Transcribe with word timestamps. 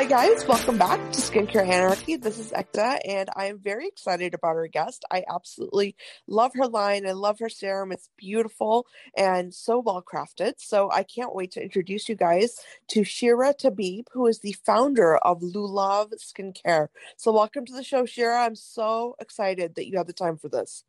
Hi, 0.00 0.06
guys. 0.06 0.46
Welcome 0.48 0.78
back 0.78 0.98
to 1.12 1.20
Skincare 1.20 1.68
Anarchy. 1.68 2.16
This 2.16 2.38
is 2.38 2.52
Ekta, 2.52 3.00
and 3.06 3.28
I 3.36 3.44
am 3.48 3.58
very 3.58 3.86
excited 3.86 4.32
about 4.32 4.56
our 4.56 4.66
guest. 4.66 5.04
I 5.10 5.24
absolutely 5.28 5.94
love 6.26 6.52
her 6.54 6.66
line. 6.66 7.06
I 7.06 7.12
love 7.12 7.38
her 7.40 7.50
serum. 7.50 7.92
It's 7.92 8.08
beautiful 8.16 8.86
and 9.14 9.52
so 9.52 9.78
well 9.78 10.02
crafted. 10.02 10.54
So 10.56 10.90
I 10.90 11.02
can't 11.02 11.34
wait 11.34 11.50
to 11.50 11.62
introduce 11.62 12.08
you 12.08 12.14
guys 12.14 12.58
to 12.88 13.04
Shira 13.04 13.52
Tabib, 13.52 14.06
who 14.14 14.26
is 14.26 14.38
the 14.38 14.56
founder 14.64 15.18
of 15.18 15.42
Lulav 15.42 16.14
Skincare. 16.14 16.88
So, 17.18 17.30
welcome 17.30 17.66
to 17.66 17.74
the 17.74 17.84
show, 17.84 18.06
Shira. 18.06 18.46
I'm 18.46 18.56
so 18.56 19.16
excited 19.20 19.74
that 19.74 19.86
you 19.86 19.98
have 19.98 20.06
the 20.06 20.14
time 20.14 20.38
for 20.38 20.48
this. 20.48 20.82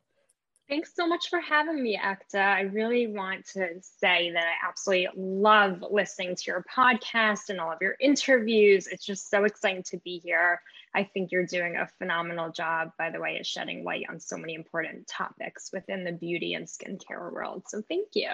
Thanks 0.72 0.94
so 0.96 1.06
much 1.06 1.28
for 1.28 1.38
having 1.38 1.82
me, 1.82 2.00
Ekta. 2.02 2.40
I 2.42 2.62
really 2.62 3.06
want 3.06 3.44
to 3.48 3.78
say 3.82 4.30
that 4.30 4.42
I 4.42 4.66
absolutely 4.66 5.08
love 5.14 5.84
listening 5.90 6.34
to 6.34 6.42
your 6.46 6.64
podcast 6.74 7.50
and 7.50 7.60
all 7.60 7.70
of 7.70 7.82
your 7.82 7.94
interviews. 8.00 8.86
It's 8.86 9.04
just 9.04 9.28
so 9.28 9.44
exciting 9.44 9.82
to 9.90 9.98
be 9.98 10.18
here. 10.24 10.62
I 10.94 11.04
think 11.04 11.30
you're 11.30 11.44
doing 11.44 11.76
a 11.76 11.90
phenomenal 11.98 12.52
job, 12.52 12.92
by 12.96 13.10
the 13.10 13.20
way, 13.20 13.36
at 13.36 13.44
shedding 13.44 13.84
light 13.84 14.06
on 14.08 14.18
so 14.18 14.38
many 14.38 14.54
important 14.54 15.06
topics 15.06 15.68
within 15.74 16.04
the 16.04 16.12
beauty 16.12 16.54
and 16.54 16.66
skincare 16.66 17.30
world. 17.30 17.64
So 17.68 17.82
thank 17.86 18.08
you. 18.14 18.30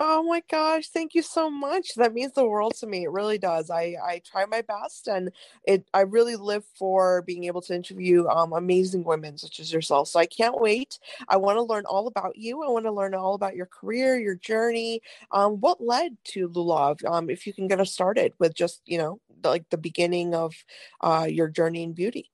Oh 0.00 0.24
my 0.24 0.42
gosh, 0.50 0.88
thank 0.88 1.14
you 1.14 1.22
so 1.22 1.48
much. 1.48 1.94
That 1.94 2.12
means 2.12 2.32
the 2.32 2.44
world 2.48 2.74
to 2.80 2.86
me. 2.86 3.04
It 3.04 3.12
really 3.12 3.38
does. 3.38 3.70
I 3.70 3.94
I 4.04 4.22
try 4.28 4.44
my 4.44 4.60
best 4.62 5.06
and 5.06 5.30
it 5.64 5.86
I 5.94 6.00
really 6.00 6.34
live 6.34 6.64
for 6.74 7.22
being 7.22 7.44
able 7.44 7.60
to 7.62 7.74
interview 7.76 8.26
um 8.26 8.52
amazing 8.52 9.04
women 9.04 9.38
such 9.38 9.60
as 9.60 9.72
yourself. 9.72 10.08
So 10.08 10.18
I 10.18 10.26
can't 10.26 10.60
wait. 10.60 10.98
I 11.28 11.36
want 11.36 11.58
to 11.58 11.62
learn 11.62 11.84
all 11.86 12.08
about 12.08 12.36
you. 12.36 12.64
I 12.64 12.70
want 12.70 12.86
to 12.86 12.92
learn 12.92 13.14
all 13.14 13.34
about 13.34 13.54
your 13.54 13.66
career, 13.66 14.18
your 14.18 14.34
journey. 14.34 15.00
Um 15.30 15.60
what 15.60 15.80
led 15.80 16.16
to 16.32 16.48
Lulav? 16.48 17.04
Um 17.08 17.30
if 17.30 17.46
you 17.46 17.52
can 17.52 17.68
get 17.68 17.78
us 17.80 17.92
started 17.92 18.32
with 18.40 18.52
just, 18.54 18.82
you 18.86 18.98
know, 18.98 19.20
like 19.44 19.70
the 19.70 19.78
beginning 19.78 20.34
of 20.34 20.54
uh 21.02 21.26
your 21.30 21.48
journey 21.48 21.84
in 21.84 21.92
beauty. 21.92 22.30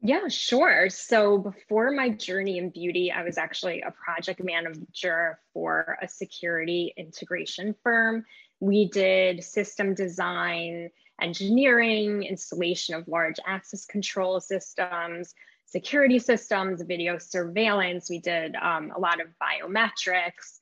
Yeah, 0.00 0.28
sure. 0.28 0.88
So 0.90 1.38
before 1.38 1.90
my 1.90 2.10
journey 2.10 2.58
in 2.58 2.70
beauty, 2.70 3.10
I 3.10 3.24
was 3.24 3.36
actually 3.36 3.80
a 3.80 3.90
project 3.90 4.40
manager 4.42 5.40
for 5.52 5.98
a 6.00 6.06
security 6.06 6.94
integration 6.96 7.74
firm. 7.82 8.24
We 8.60 8.88
did 8.88 9.42
system 9.42 9.94
design, 9.94 10.90
engineering, 11.20 12.22
installation 12.22 12.94
of 12.94 13.08
large 13.08 13.36
access 13.44 13.86
control 13.86 14.40
systems, 14.40 15.34
security 15.66 16.20
systems, 16.20 16.82
video 16.82 17.18
surveillance. 17.18 18.08
We 18.08 18.20
did 18.20 18.54
um, 18.54 18.92
a 18.96 19.00
lot 19.00 19.20
of 19.20 19.26
biometrics 19.42 20.60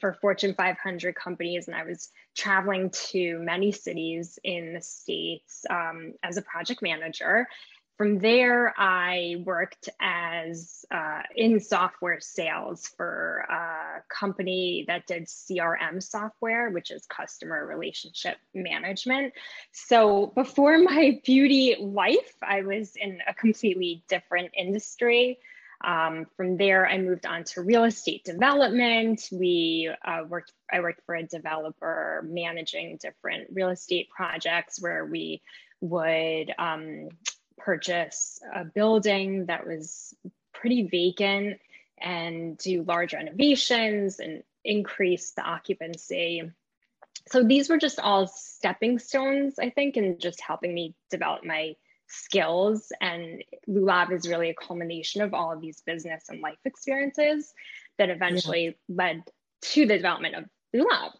for 0.00 0.14
Fortune 0.14 0.54
500 0.54 1.14
companies, 1.14 1.68
and 1.68 1.76
I 1.76 1.84
was 1.84 2.10
traveling 2.36 2.90
to 3.10 3.38
many 3.40 3.72
cities 3.72 4.38
in 4.44 4.74
the 4.74 4.80
States 4.80 5.64
um, 5.70 6.14
as 6.22 6.36
a 6.36 6.42
project 6.42 6.82
manager. 6.82 7.46
From 7.96 8.18
there, 8.18 8.74
I 8.76 9.42
worked 9.44 9.88
as 9.98 10.84
uh, 10.90 11.22
in 11.34 11.60
software 11.60 12.20
sales 12.20 12.88
for 12.94 13.46
a 13.48 14.02
company 14.08 14.84
that 14.86 15.06
did 15.06 15.28
CRM 15.28 16.02
software, 16.02 16.68
which 16.70 16.90
is 16.90 17.06
customer 17.06 17.66
relationship 17.66 18.36
management. 18.52 19.32
So 19.72 20.26
before 20.26 20.76
my 20.78 21.20
beauty 21.24 21.76
life, 21.80 22.34
I 22.42 22.62
was 22.62 22.96
in 22.96 23.20
a 23.26 23.32
completely 23.32 24.04
different 24.08 24.50
industry. 24.54 25.38
Um, 25.82 26.26
from 26.36 26.58
there, 26.58 26.86
I 26.86 26.98
moved 26.98 27.24
on 27.24 27.44
to 27.44 27.62
real 27.62 27.84
estate 27.84 28.24
development. 28.24 29.26
We 29.32 29.90
uh, 30.04 30.24
worked. 30.28 30.52
I 30.70 30.80
worked 30.80 31.00
for 31.06 31.14
a 31.14 31.22
developer 31.22 32.22
managing 32.28 32.98
different 33.00 33.48
real 33.52 33.70
estate 33.70 34.10
projects 34.10 34.82
where 34.82 35.06
we 35.06 35.40
would 35.80 36.52
um, 36.58 37.08
purchase 37.58 38.40
a 38.54 38.64
building 38.64 39.46
that 39.46 39.66
was 39.66 40.14
pretty 40.52 40.82
vacant 40.82 41.60
and 41.98 42.58
do 42.58 42.82
large 42.82 43.14
renovations 43.14 44.20
and 44.20 44.42
increase 44.64 45.32
the 45.32 45.42
occupancy. 45.42 46.42
So 47.28 47.42
these 47.42 47.68
were 47.68 47.78
just 47.78 47.98
all 47.98 48.26
stepping 48.26 48.98
stones, 48.98 49.58
I 49.58 49.70
think, 49.70 49.96
and 49.96 50.20
just 50.20 50.40
helping 50.40 50.72
me 50.74 50.94
develop 51.10 51.44
my 51.44 51.74
skills. 52.06 52.92
And 53.00 53.42
Lulav 53.68 54.12
is 54.12 54.28
really 54.28 54.50
a 54.50 54.54
culmination 54.54 55.22
of 55.22 55.34
all 55.34 55.52
of 55.52 55.60
these 55.60 55.80
business 55.80 56.24
and 56.28 56.40
life 56.40 56.58
experiences 56.64 57.52
that 57.98 58.10
eventually 58.10 58.64
yeah. 58.64 58.72
led 58.88 59.22
to 59.62 59.86
the 59.86 59.96
development 59.96 60.36
of 60.36 60.44
Lulav. 60.74 61.12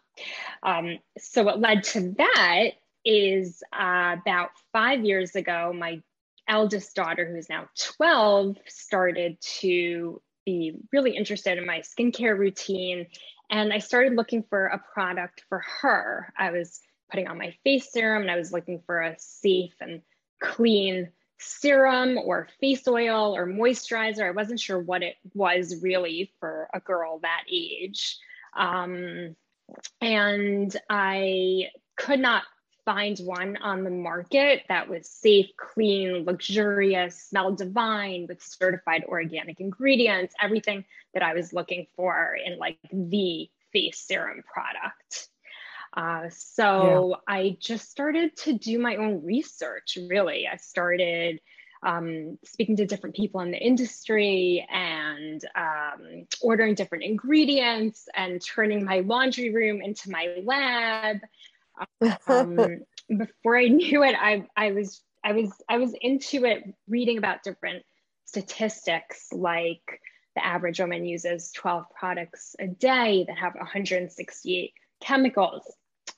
Um, 0.63 0.99
so 1.17 1.43
what 1.43 1.59
led 1.59 1.83
to 1.85 2.15
that 2.17 2.71
is 3.03 3.63
uh, 3.73 4.15
about 4.21 4.49
five 4.71 5.03
years 5.03 5.35
ago, 5.35 5.73
my 5.73 6.01
eldest 6.47 6.95
daughter, 6.95 7.29
who's 7.29 7.49
now 7.49 7.67
12, 7.97 8.57
started 8.67 9.37
to 9.59 10.21
be 10.45 10.73
really 10.93 11.15
interested 11.15 11.57
in 11.57 11.65
my 11.65 11.79
skincare 11.79 12.37
routine. 12.37 13.07
And 13.49 13.73
I 13.73 13.79
started 13.79 14.15
looking 14.15 14.43
for 14.49 14.67
a 14.67 14.81
product 14.93 15.43
for 15.49 15.63
her. 15.81 16.33
I 16.37 16.51
was 16.51 16.79
putting 17.11 17.27
on 17.27 17.37
my 17.37 17.55
face 17.63 17.91
serum 17.91 18.21
and 18.23 18.31
I 18.31 18.37
was 18.37 18.51
looking 18.51 18.81
for 18.85 19.01
a 19.01 19.15
safe 19.17 19.75
and 19.79 20.01
clean 20.41 21.09
serum 21.39 22.17
or 22.17 22.47
face 22.59 22.87
oil 22.87 23.35
or 23.35 23.47
moisturizer. 23.47 24.27
I 24.27 24.31
wasn't 24.31 24.59
sure 24.59 24.79
what 24.79 25.03
it 25.03 25.15
was 25.33 25.81
really 25.81 26.31
for 26.39 26.69
a 26.73 26.79
girl 26.79 27.19
that 27.19 27.43
age. 27.51 28.17
Um, 28.57 29.35
and 30.01 30.75
I 30.89 31.69
could 31.95 32.19
not 32.19 32.43
find 32.87 33.19
one 33.19 33.57
on 33.57 33.83
the 33.83 33.89
market 33.89 34.63
that 34.69 34.87
was 34.87 35.09
safe, 35.09 35.47
clean, 35.57 36.23
luxurious, 36.23 37.21
smelled 37.21 37.57
divine 37.57 38.25
with 38.29 38.41
certified 38.41 39.03
organic 39.09 39.59
ingredients, 39.59 40.33
everything 40.41 40.85
that 41.13 41.21
I 41.21 41.33
was 41.33 41.51
looking 41.51 41.87
for 41.97 42.37
in 42.45 42.57
like 42.57 42.77
the 42.93 43.49
face 43.73 43.99
serum 43.99 44.41
product. 44.41 45.27
Uh, 45.97 46.29
so 46.29 47.09
yeah. 47.09 47.35
I 47.35 47.57
just 47.59 47.91
started 47.91 48.37
to 48.37 48.53
do 48.57 48.79
my 48.79 48.95
own 48.95 49.21
research, 49.25 49.97
really. 50.09 50.47
I 50.47 50.55
started 50.55 51.41
um, 51.83 52.39
speaking 52.45 52.77
to 52.77 52.85
different 52.85 53.17
people 53.17 53.41
in 53.41 53.51
the 53.51 53.57
industry 53.57 54.65
and 54.71 55.43
um, 55.55 56.25
ordering 56.41 56.73
different 56.73 57.03
ingredients 57.03 58.07
and 58.15 58.41
turning 58.41 58.85
my 58.85 59.01
laundry 59.01 59.53
room 59.53 59.81
into 59.81 60.09
my 60.09 60.37
lab 60.41 61.17
um, 62.27 62.57
before 63.17 63.57
I 63.57 63.67
knew 63.67 64.03
it, 64.03 64.15
I, 64.19 64.45
I 64.55 64.71
was 64.71 65.01
I 65.23 65.33
was 65.33 65.51
I 65.67 65.77
was 65.77 65.93
into 66.01 66.45
it 66.45 66.63
reading 66.87 67.17
about 67.17 67.43
different 67.43 67.83
statistics 68.25 69.27
like 69.31 70.01
the 70.35 70.45
average 70.45 70.79
woman 70.79 71.05
uses 71.05 71.51
12 71.53 71.85
products 71.97 72.55
a 72.59 72.67
day 72.67 73.25
that 73.27 73.37
have 73.37 73.55
168 73.55 74.73
chemicals 75.01 75.63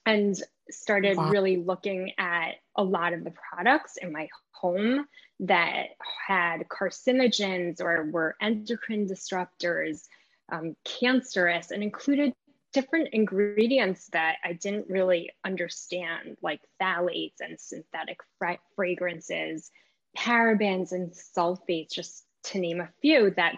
and 0.06 0.42
started 0.70 1.18
wow. 1.18 1.30
really 1.30 1.58
looking 1.58 2.12
at 2.18 2.56
a 2.76 2.84
lot 2.84 3.14
of 3.14 3.24
the 3.24 3.32
products 3.32 3.98
in 3.98 4.12
my 4.12 4.28
home 4.52 5.06
that 5.40 5.88
had 6.28 6.68
carcinogens 6.68 7.82
or 7.82 8.10
were 8.12 8.36
endocrine 8.42 9.08
disruptors 9.08 10.08
um, 10.52 10.76
cancerous 10.84 11.72
and 11.72 11.82
included 11.82 12.34
different 12.74 13.10
ingredients 13.14 14.10
that 14.14 14.36
I 14.44 14.54
didn't 14.54 14.90
really 14.90 15.32
understand, 15.44 16.38
like 16.42 16.62
phthalates 16.82 17.36
and 17.40 17.60
synthetic 17.60 18.20
fra- 18.38 18.60
fragrances, 18.76 19.72
parabens 20.18 20.92
and 20.92 21.12
sulfates, 21.12 21.92
just 21.92 22.26
to 22.44 22.60
name 22.60 22.82
a 22.82 22.90
few, 23.02 23.32
that 23.38 23.56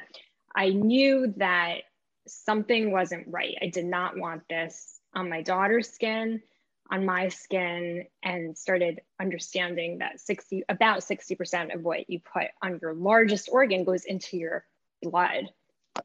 I 0.56 0.70
knew 0.70 1.34
that 1.38 1.82
something 2.28 2.92
wasn't 2.92 3.28
right. 3.28 3.56
I 3.62 3.68
did 3.68 3.86
not 3.86 4.18
want 4.18 4.44
this 4.50 5.00
on 5.14 5.30
my 5.30 5.42
daughter's 5.42 5.90
skin, 5.90 6.42
on 6.90 7.06
my 7.06 7.30
skin, 7.30 8.06
and 8.24 8.58
started 8.58 9.02
understanding 9.20 10.00
that 10.00 10.20
60, 10.20 10.64
about 10.70 11.00
60% 11.00 11.74
of 11.74 11.82
what 11.82 12.10
you 12.10 12.20
put 12.20 12.48
on 12.62 12.80
your 12.82 12.94
largest 12.94 13.50
organ 13.52 13.84
goes 13.84 14.06
into 14.06 14.38
your 14.38 14.66
blood. 15.02 15.50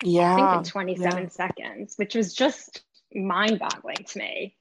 Yeah. 0.03 0.33
I 0.33 0.37
think 0.37 0.67
in 0.67 0.71
27 0.71 1.23
yeah. 1.23 1.29
seconds, 1.29 1.95
which 1.97 2.15
was 2.15 2.35
just 2.35 2.83
mind 3.17 3.59
boggling 3.59 4.05
to 4.09 4.19
me. 4.19 4.57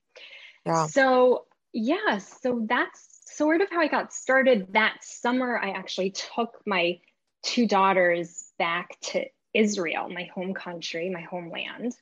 Yeah. 0.65 0.87
So, 0.87 1.45
yeah, 1.73 2.17
so 2.17 2.65
that's 2.67 3.21
sort 3.25 3.61
of 3.61 3.69
how 3.69 3.81
I 3.81 3.87
got 3.87 4.13
started. 4.13 4.73
That 4.73 5.03
summer, 5.03 5.57
I 5.57 5.71
actually 5.71 6.11
took 6.11 6.61
my 6.65 6.99
two 7.43 7.67
daughters 7.67 8.51
back 8.57 8.99
to 9.01 9.25
Israel, 9.53 10.09
my 10.09 10.29
home 10.33 10.53
country, 10.53 11.09
my 11.09 11.21
homeland. 11.21 11.95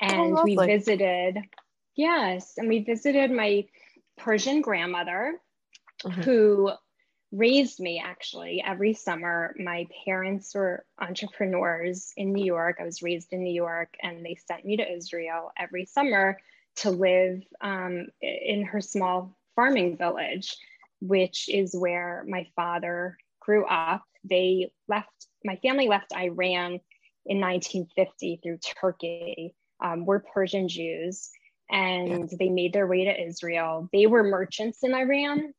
And 0.00 0.38
oh, 0.38 0.42
we 0.44 0.56
visited, 0.56 1.38
yes, 1.94 2.54
and 2.56 2.68
we 2.68 2.80
visited 2.80 3.30
my 3.30 3.66
Persian 4.16 4.60
grandmother 4.60 5.40
mm-hmm. 6.04 6.22
who 6.22 6.72
raised 7.32 7.80
me 7.80 7.98
actually 8.04 8.62
every 8.64 8.92
summer. 8.92 9.54
My 9.58 9.88
parents 10.04 10.54
were 10.54 10.84
entrepreneurs 11.00 12.12
in 12.16 12.32
New 12.32 12.44
York. 12.44 12.76
I 12.78 12.84
was 12.84 13.02
raised 13.02 13.32
in 13.32 13.42
New 13.42 13.54
York, 13.54 13.96
and 14.02 14.24
they 14.24 14.36
sent 14.46 14.64
me 14.64 14.76
to 14.76 14.92
Israel 14.92 15.50
every 15.58 15.86
summer 15.86 16.38
to 16.76 16.90
live 16.90 17.42
um, 17.60 18.06
in 18.20 18.64
her 18.64 18.80
small 18.80 19.34
farming 19.56 19.96
village. 19.96 20.56
which 21.00 21.48
is 21.48 21.74
where 21.74 22.24
my 22.28 22.46
father 22.54 23.18
grew 23.40 23.66
up. 23.66 24.04
They 24.22 24.70
left, 24.86 25.26
my 25.44 25.56
family 25.56 25.88
left 25.88 26.14
Iran 26.14 26.78
in 27.26 27.40
1950 27.40 28.40
through 28.42 28.58
Turkey. 28.58 29.54
Um, 29.80 30.06
we're 30.06 30.20
Persian 30.20 30.68
Jews 30.68 31.32
and 31.70 32.30
they 32.38 32.50
made 32.50 32.72
their 32.72 32.86
way 32.86 33.04
to 33.06 33.22
Israel. 33.22 33.88
They 33.92 34.06
were 34.06 34.22
merchants 34.22 34.84
in 34.84 34.94
Iran. 34.94 35.54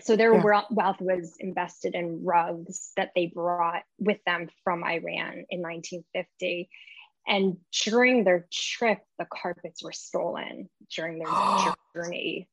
So 0.00 0.16
their 0.16 0.34
yeah. 0.34 0.62
wealth 0.70 1.00
was 1.00 1.34
invested 1.40 1.94
in 1.94 2.24
rugs 2.24 2.92
that 2.96 3.10
they 3.14 3.26
brought 3.26 3.82
with 3.98 4.18
them 4.24 4.48
from 4.62 4.84
Iran 4.84 5.44
in 5.50 5.60
1950. 5.60 6.68
And 7.26 7.58
during 7.84 8.24
their 8.24 8.46
trip, 8.52 9.00
the 9.18 9.26
carpets 9.26 9.82
were 9.82 9.92
stolen 9.92 10.68
during 10.94 11.18
their 11.18 11.28
journey 11.94 12.48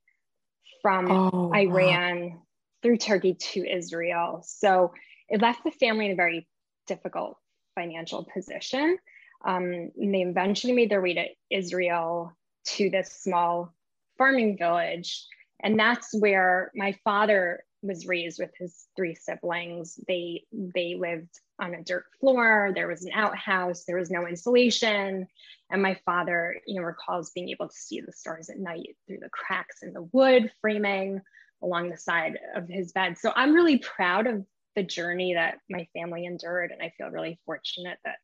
from 0.81 1.12
oh, 1.12 1.51
Iran 1.53 2.21
wow. 2.21 2.42
through 2.81 2.97
Turkey 2.97 3.36
to 3.36 3.65
Israel. 3.65 4.44
So 4.45 4.94
it 5.30 5.42
left 5.42 5.63
the 5.63 5.71
family 5.71 6.07
in 6.07 6.12
a 6.12 6.15
very 6.15 6.47
difficult 6.88 7.38
financial 7.75 8.27
position. 8.33 8.97
Um, 9.44 9.92
they 9.97 10.21
eventually 10.21 10.74
made 10.74 10.89
their 10.89 11.01
way 11.01 11.13
to 11.13 11.25
Israel 11.50 12.36
to 12.65 12.89
this 12.89 13.12
small 13.12 13.74
farming 14.18 14.57
village. 14.57 15.25
And 15.62 15.80
that's 15.80 16.13
where 16.13 16.72
my 16.75 16.98
father 17.04 17.63
was 17.81 18.07
raised 18.07 18.40
with 18.40 18.52
his 18.57 18.88
three 18.96 19.16
siblings. 19.16 20.00
They 20.07 20.44
they 20.52 20.96
lived 20.96 21.40
on 21.60 21.75
a 21.75 21.84
dirt 21.84 22.06
floor. 22.19 22.72
There 22.74 22.88
was 22.88 23.06
an 23.06 23.12
outhouse. 23.13 23.86
There 23.86 23.98
was 23.98 24.10
no 24.10 24.28
insulation. 24.28 25.28
And 25.72 25.81
my 25.81 25.98
father, 26.06 26.60
you 26.68 26.80
know, 26.80 26.86
recalls 26.86 27.31
being 27.31 27.50
able 27.50 27.68
to 27.68 27.75
see 27.75 28.02
the 28.02 28.12
stars 28.12 28.50
at 28.50 28.60
night 28.60 28.96
through 29.07 29.19
the 29.22 29.30
cracks 29.30 29.84
in 29.84 29.94
the 29.94 30.07
wood 30.12 30.52
framing 30.62 31.22
along 31.63 31.90
the 31.90 31.98
side 31.98 32.38
of 32.56 32.68
his 32.68 32.92
bed. 32.92 33.18
So 33.18 33.31
I'm 33.36 33.54
really 33.54 33.78
proud 33.80 34.28
of 34.28 34.46
the 34.75 34.84
journey 34.84 35.34
that 35.36 35.60
my 35.69 35.88
family 35.94 36.25
endured. 36.25 36.72
And 36.72 36.81
I 36.81 36.92
feel 36.98 37.10
really 37.10 37.40
fortunate 37.46 37.98
that 38.04 38.18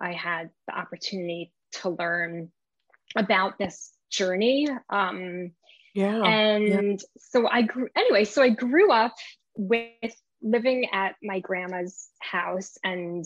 I 0.00 0.12
had 0.12 0.50
the 0.66 0.76
opportunity 0.76 1.52
to 1.72 1.90
learn 1.90 2.50
about 3.16 3.58
this 3.58 3.92
journey. 4.10 4.68
Um, 4.90 5.52
yeah. 5.94 6.22
And 6.22 6.68
yeah. 6.68 6.96
so 7.18 7.48
I 7.48 7.62
grew, 7.62 7.88
anyway, 7.96 8.24
so 8.24 8.42
I 8.42 8.50
grew 8.50 8.90
up 8.90 9.14
with 9.56 10.14
living 10.42 10.88
at 10.92 11.14
my 11.22 11.40
grandma's 11.40 12.08
house 12.20 12.76
and 12.82 13.24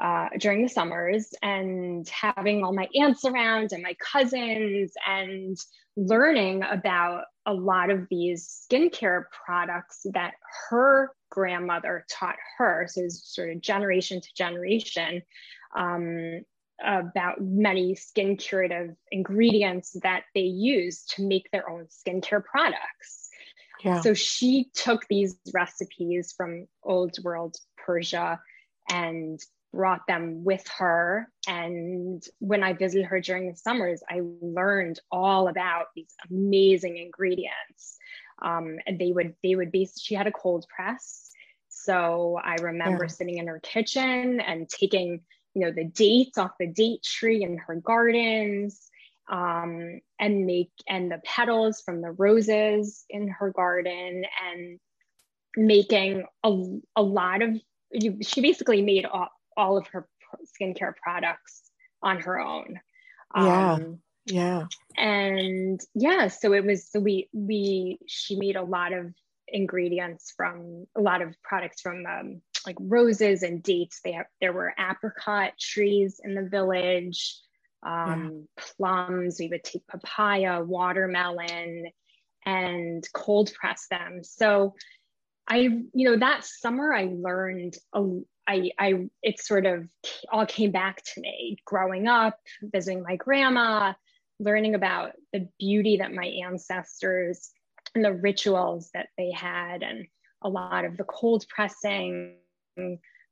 uh, 0.00 0.28
during 0.38 0.62
the 0.62 0.68
summers 0.68 1.32
and 1.42 2.08
having 2.08 2.64
all 2.64 2.72
my 2.72 2.88
aunts 2.94 3.24
around 3.24 3.72
and 3.72 3.82
my 3.82 3.94
cousins 4.00 4.92
and 5.06 5.58
learning 5.96 6.62
about 6.62 7.24
a 7.44 7.52
lot 7.52 7.90
of 7.90 8.06
these 8.10 8.66
skincare 8.70 9.24
products 9.44 10.06
that 10.12 10.34
her 10.68 11.12
grandmother 11.30 12.06
taught 12.10 12.36
her. 12.56 12.86
So 12.88 13.02
it's 13.02 13.34
sort 13.34 13.50
of 13.50 13.60
generation 13.60 14.20
to 14.20 14.28
generation 14.34 15.22
um, 15.76 16.42
about 16.84 17.40
many 17.40 17.94
skin 17.94 18.36
curative 18.36 18.96
ingredients 19.10 19.96
that 20.02 20.24
they 20.34 20.42
use 20.42 21.04
to 21.04 21.26
make 21.26 21.50
their 21.52 21.68
own 21.68 21.86
skincare 21.86 22.44
products. 22.44 23.28
Yeah. 23.84 24.00
So 24.00 24.14
she 24.14 24.70
took 24.74 25.06
these 25.08 25.36
recipes 25.52 26.34
from 26.36 26.66
old 26.82 27.16
world 27.22 27.56
Persia 27.76 28.40
and 28.90 29.40
brought 29.72 30.06
them 30.06 30.44
with 30.44 30.66
her. 30.78 31.28
And 31.46 32.22
when 32.38 32.62
I 32.62 32.72
visited 32.72 33.06
her 33.06 33.20
during 33.20 33.50
the 33.50 33.56
summers, 33.56 34.02
I 34.08 34.20
learned 34.42 35.00
all 35.10 35.48
about 35.48 35.86
these 35.94 36.14
amazing 36.30 36.98
ingredients. 36.98 37.96
Um, 38.42 38.78
and 38.86 38.98
they 38.98 39.12
would 39.12 39.34
they 39.42 39.54
would 39.54 39.70
be 39.70 39.88
she 39.98 40.14
had 40.14 40.26
a 40.26 40.32
cold 40.32 40.66
press. 40.74 41.30
So 41.68 42.38
I 42.42 42.56
remember 42.60 43.04
yeah. 43.04 43.08
sitting 43.08 43.38
in 43.38 43.46
her 43.46 43.60
kitchen 43.60 44.40
and 44.40 44.68
taking 44.68 45.20
you 45.54 45.62
know 45.62 45.72
the 45.72 45.84
dates 45.84 46.38
off 46.38 46.52
the 46.58 46.66
date 46.66 47.02
tree 47.02 47.42
in 47.42 47.58
her 47.58 47.76
gardens 47.76 48.90
um, 49.30 50.00
and 50.18 50.46
make 50.46 50.70
and 50.88 51.10
the 51.10 51.20
petals 51.24 51.82
from 51.84 52.02
the 52.02 52.10
roses 52.10 53.04
in 53.08 53.28
her 53.28 53.50
garden 53.50 54.24
and 54.52 54.80
making 55.56 56.24
a, 56.44 56.62
a 56.96 57.02
lot 57.02 57.42
of 57.42 57.56
she 58.22 58.40
basically 58.40 58.82
made 58.82 59.04
all, 59.04 59.28
all 59.56 59.78
of 59.78 59.86
her 59.88 60.08
skincare 60.46 60.94
products 61.02 61.62
on 62.02 62.20
her 62.20 62.38
own. 62.40 62.80
Yeah. 63.34 63.74
Um, 63.74 63.98
yeah. 64.26 64.66
and 64.96 65.80
yeah 65.94 66.28
so 66.28 66.52
it 66.52 66.64
was 66.64 66.88
so 66.90 67.00
we 67.00 67.28
we 67.32 67.98
she 68.06 68.36
made 68.36 68.54
a 68.54 68.62
lot 68.62 68.92
of 68.92 69.12
ingredients 69.48 70.32
from 70.36 70.86
a 70.96 71.00
lot 71.00 71.22
of 71.22 71.34
products 71.42 71.80
from 71.80 72.04
um, 72.06 72.42
like 72.66 72.76
roses 72.80 73.42
and 73.42 73.62
dates. 73.62 74.00
They 74.04 74.12
have 74.12 74.26
there 74.40 74.52
were 74.52 74.74
apricot 74.78 75.52
trees 75.58 76.20
in 76.22 76.34
the 76.34 76.48
village, 76.48 77.38
um, 77.82 78.46
yeah. 78.56 78.64
plums. 78.76 79.38
We 79.38 79.48
would 79.48 79.64
take 79.64 79.86
papaya, 79.86 80.62
watermelon, 80.62 81.86
and 82.44 83.06
cold 83.14 83.52
press 83.54 83.86
them. 83.90 84.20
So 84.22 84.74
I, 85.48 85.58
you 85.58 86.10
know, 86.10 86.16
that 86.16 86.44
summer 86.44 86.94
I 86.94 87.10
learned 87.12 87.76
a, 87.92 88.20
I, 88.46 88.70
I, 88.78 89.08
it 89.22 89.40
sort 89.40 89.66
of 89.66 89.88
all 90.32 90.46
came 90.46 90.70
back 90.70 91.02
to 91.02 91.20
me 91.20 91.58
growing 91.64 92.08
up, 92.08 92.38
visiting 92.62 93.02
my 93.02 93.16
grandma, 93.16 93.94
learning 94.38 94.74
about 94.74 95.12
the 95.32 95.48
beauty 95.58 95.98
that 95.98 96.12
my 96.12 96.26
ancestors 96.46 97.50
and 97.94 98.04
the 98.04 98.12
rituals 98.12 98.90
that 98.94 99.08
they 99.18 99.30
had, 99.30 99.82
and 99.82 100.06
a 100.42 100.48
lot 100.48 100.84
of 100.84 100.96
the 100.96 101.04
cold 101.04 101.44
pressing 101.48 102.36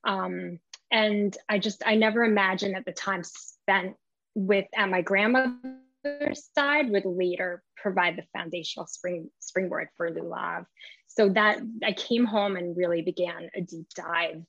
um, 0.05 0.59
and 0.91 1.37
I 1.49 1.59
just, 1.59 1.83
I 1.85 1.97
never 1.97 2.25
imagined 2.25 2.75
that 2.75 2.85
the 2.85 2.93
time 2.93 3.23
spent 3.25 3.97
with 4.35 4.67
at 4.75 4.89
my 4.89 5.03
grandmother's 5.03 6.49
side 6.55 6.91
would 6.91 7.05
later 7.05 7.63
provide 7.77 8.17
the 8.17 8.25
foundational 8.37 8.87
spring 8.87 9.31
springboard 9.41 9.89
for 9.97 10.11
Lulav. 10.11 10.67
So 11.07 11.29
that 11.31 11.61
I 11.85 11.93
came 11.93 12.25
home 12.25 12.57
and 12.57 12.77
really 12.77 13.03
began 13.03 13.51
a 13.55 13.61
deep 13.61 13.89
dive 13.95 14.43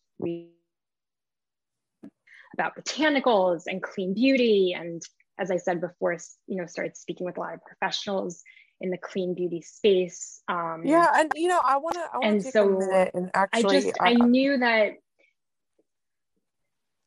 about 2.53 2.75
botanicals 2.77 3.63
and 3.67 3.81
clean 3.81 4.13
beauty. 4.13 4.75
And 4.77 5.01
as 5.39 5.49
I 5.51 5.57
said 5.57 5.81
before, 5.81 6.17
you 6.47 6.57
know, 6.57 6.65
started 6.65 6.97
speaking 6.97 7.25
with 7.25 7.37
a 7.37 7.39
lot 7.39 7.53
of 7.53 7.65
professionals 7.65 8.43
in 8.81 8.89
the 8.89 8.97
clean 8.97 9.33
beauty 9.33 9.61
space. 9.61 10.41
Um, 10.47 10.83
yeah, 10.85 11.07
and 11.15 11.31
you 11.35 11.47
know, 11.47 11.61
I 11.63 11.77
want 11.77 11.95
to. 11.95 12.07
And 12.21 12.43
so 12.43 13.09
and 13.13 13.29
actually, 13.33 13.77
I 13.77 13.81
just 13.81 13.97
I, 13.99 14.09
I 14.09 14.13
knew 14.13 14.57
that. 14.57 14.93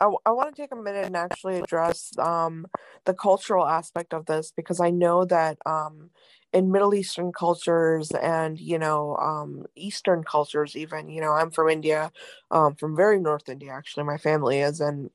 I, 0.00 0.10
I 0.26 0.30
want 0.32 0.54
to 0.54 0.60
take 0.60 0.72
a 0.72 0.76
minute 0.76 1.06
and 1.06 1.16
actually 1.16 1.60
address 1.60 2.12
um, 2.18 2.66
the 3.04 3.14
cultural 3.14 3.66
aspect 3.66 4.12
of 4.12 4.26
this 4.26 4.52
because 4.54 4.80
I 4.80 4.90
know 4.90 5.24
that 5.26 5.58
um, 5.64 6.10
in 6.52 6.72
Middle 6.72 6.92
Eastern 6.92 7.32
cultures 7.32 8.10
and 8.10 8.58
you 8.58 8.78
know 8.78 9.16
um, 9.16 9.64
Eastern 9.76 10.24
cultures, 10.24 10.76
even 10.76 11.08
you 11.08 11.20
know, 11.20 11.32
I'm 11.32 11.50
from 11.50 11.68
India, 11.68 12.10
um, 12.50 12.74
from 12.74 12.96
very 12.96 13.20
North 13.20 13.48
India. 13.48 13.72
Actually, 13.72 14.04
my 14.04 14.18
family 14.18 14.60
is, 14.60 14.80
and 14.80 15.10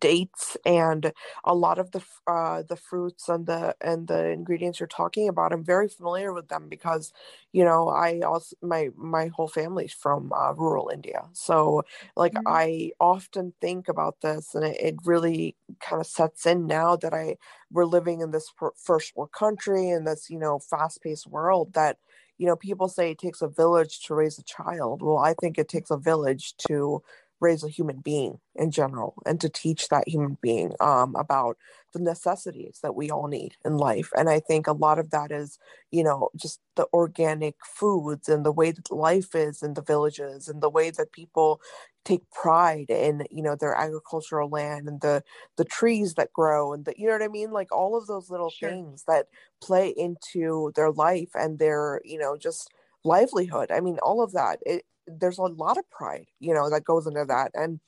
dates 0.00 0.56
and 0.64 1.12
a 1.44 1.54
lot 1.54 1.78
of 1.78 1.90
the 1.92 2.02
uh, 2.26 2.62
the 2.68 2.76
fruits 2.76 3.28
and 3.28 3.46
the 3.46 3.74
and 3.80 4.08
the 4.08 4.30
ingredients 4.30 4.80
you're 4.80 4.86
talking 4.86 5.28
about 5.28 5.52
i'm 5.52 5.64
very 5.64 5.88
familiar 5.88 6.32
with 6.32 6.48
them 6.48 6.68
because 6.68 7.12
you 7.52 7.64
know 7.64 7.88
i 7.88 8.20
also 8.20 8.56
my 8.62 8.88
my 8.96 9.28
whole 9.28 9.48
family's 9.48 9.92
from 9.92 10.32
uh, 10.32 10.52
rural 10.52 10.90
india 10.92 11.22
so 11.32 11.82
like 12.16 12.32
mm-hmm. 12.34 12.48
i 12.48 12.90
often 13.00 13.52
think 13.60 13.88
about 13.88 14.20
this 14.20 14.54
and 14.54 14.64
it, 14.64 14.76
it 14.80 14.94
really 15.04 15.56
kind 15.80 16.00
of 16.00 16.06
sets 16.06 16.46
in 16.46 16.66
now 16.66 16.96
that 16.96 17.12
i 17.14 17.36
we're 17.70 17.84
living 17.84 18.20
in 18.20 18.30
this 18.30 18.50
first 18.76 19.14
world 19.16 19.32
country 19.32 19.90
and 19.90 20.06
this 20.06 20.30
you 20.30 20.38
know 20.38 20.58
fast-paced 20.58 21.26
world 21.26 21.72
that 21.74 21.98
you 22.38 22.46
know 22.46 22.56
people 22.56 22.88
say 22.88 23.10
it 23.10 23.18
takes 23.18 23.42
a 23.42 23.48
village 23.48 24.00
to 24.00 24.14
raise 24.14 24.38
a 24.38 24.42
child 24.44 25.02
well 25.02 25.18
i 25.18 25.34
think 25.40 25.58
it 25.58 25.68
takes 25.68 25.90
a 25.90 25.96
village 25.96 26.54
to 26.56 27.02
raise 27.44 27.62
a 27.62 27.68
human 27.68 27.98
being 27.98 28.38
in 28.54 28.70
general 28.70 29.14
and 29.26 29.40
to 29.40 29.48
teach 29.48 29.88
that 29.88 30.08
human 30.08 30.38
being 30.40 30.72
um, 30.80 31.14
about 31.16 31.56
the 31.92 32.00
necessities 32.00 32.78
that 32.82 32.94
we 32.94 33.10
all 33.10 33.28
need 33.28 33.52
in 33.64 33.76
life. 33.76 34.10
And 34.16 34.28
i 34.28 34.40
think 34.40 34.66
a 34.66 34.72
lot 34.72 34.98
of 34.98 35.10
that 35.10 35.30
is 35.30 35.58
you 35.90 36.02
know 36.02 36.30
just 36.36 36.60
the 36.76 36.86
organic 36.92 37.54
foods 37.64 38.28
and 38.28 38.44
the 38.44 38.52
way 38.60 38.70
that 38.72 38.90
life 38.90 39.34
is 39.34 39.62
in 39.62 39.74
the 39.74 39.82
villages 39.82 40.48
and 40.48 40.60
the 40.60 40.70
way 40.70 40.90
that 40.90 41.12
people 41.12 41.60
take 42.04 42.28
pride 42.30 42.90
in 42.90 43.26
you 43.30 43.42
know 43.42 43.56
their 43.56 43.74
agricultural 43.74 44.48
land 44.48 44.88
and 44.88 45.00
the 45.00 45.22
the 45.56 45.64
trees 45.64 46.14
that 46.14 46.32
grow 46.32 46.72
and 46.72 46.84
the 46.84 46.94
you 46.96 47.06
know 47.06 47.12
what 47.12 47.22
i 47.22 47.28
mean? 47.28 47.50
Like 47.50 47.72
all 47.72 47.96
of 47.96 48.06
those 48.06 48.30
little 48.30 48.50
sure. 48.50 48.70
things 48.70 49.04
that 49.06 49.26
play 49.62 49.88
into 49.96 50.72
their 50.76 50.90
life 50.90 51.30
and 51.34 51.58
their 51.58 52.00
you 52.04 52.18
know 52.18 52.36
just 52.36 52.70
livelihood. 53.04 53.70
I 53.70 53.80
mean 53.80 53.98
all 54.02 54.22
of 54.22 54.32
that. 54.32 54.58
It, 54.66 54.84
there's 55.06 55.38
a 55.38 55.42
lot 55.42 55.78
of 55.78 55.88
pride 55.90 56.26
you 56.40 56.54
know 56.54 56.70
that 56.70 56.84
goes 56.84 57.06
into 57.06 57.24
that 57.24 57.50
and 57.54 57.80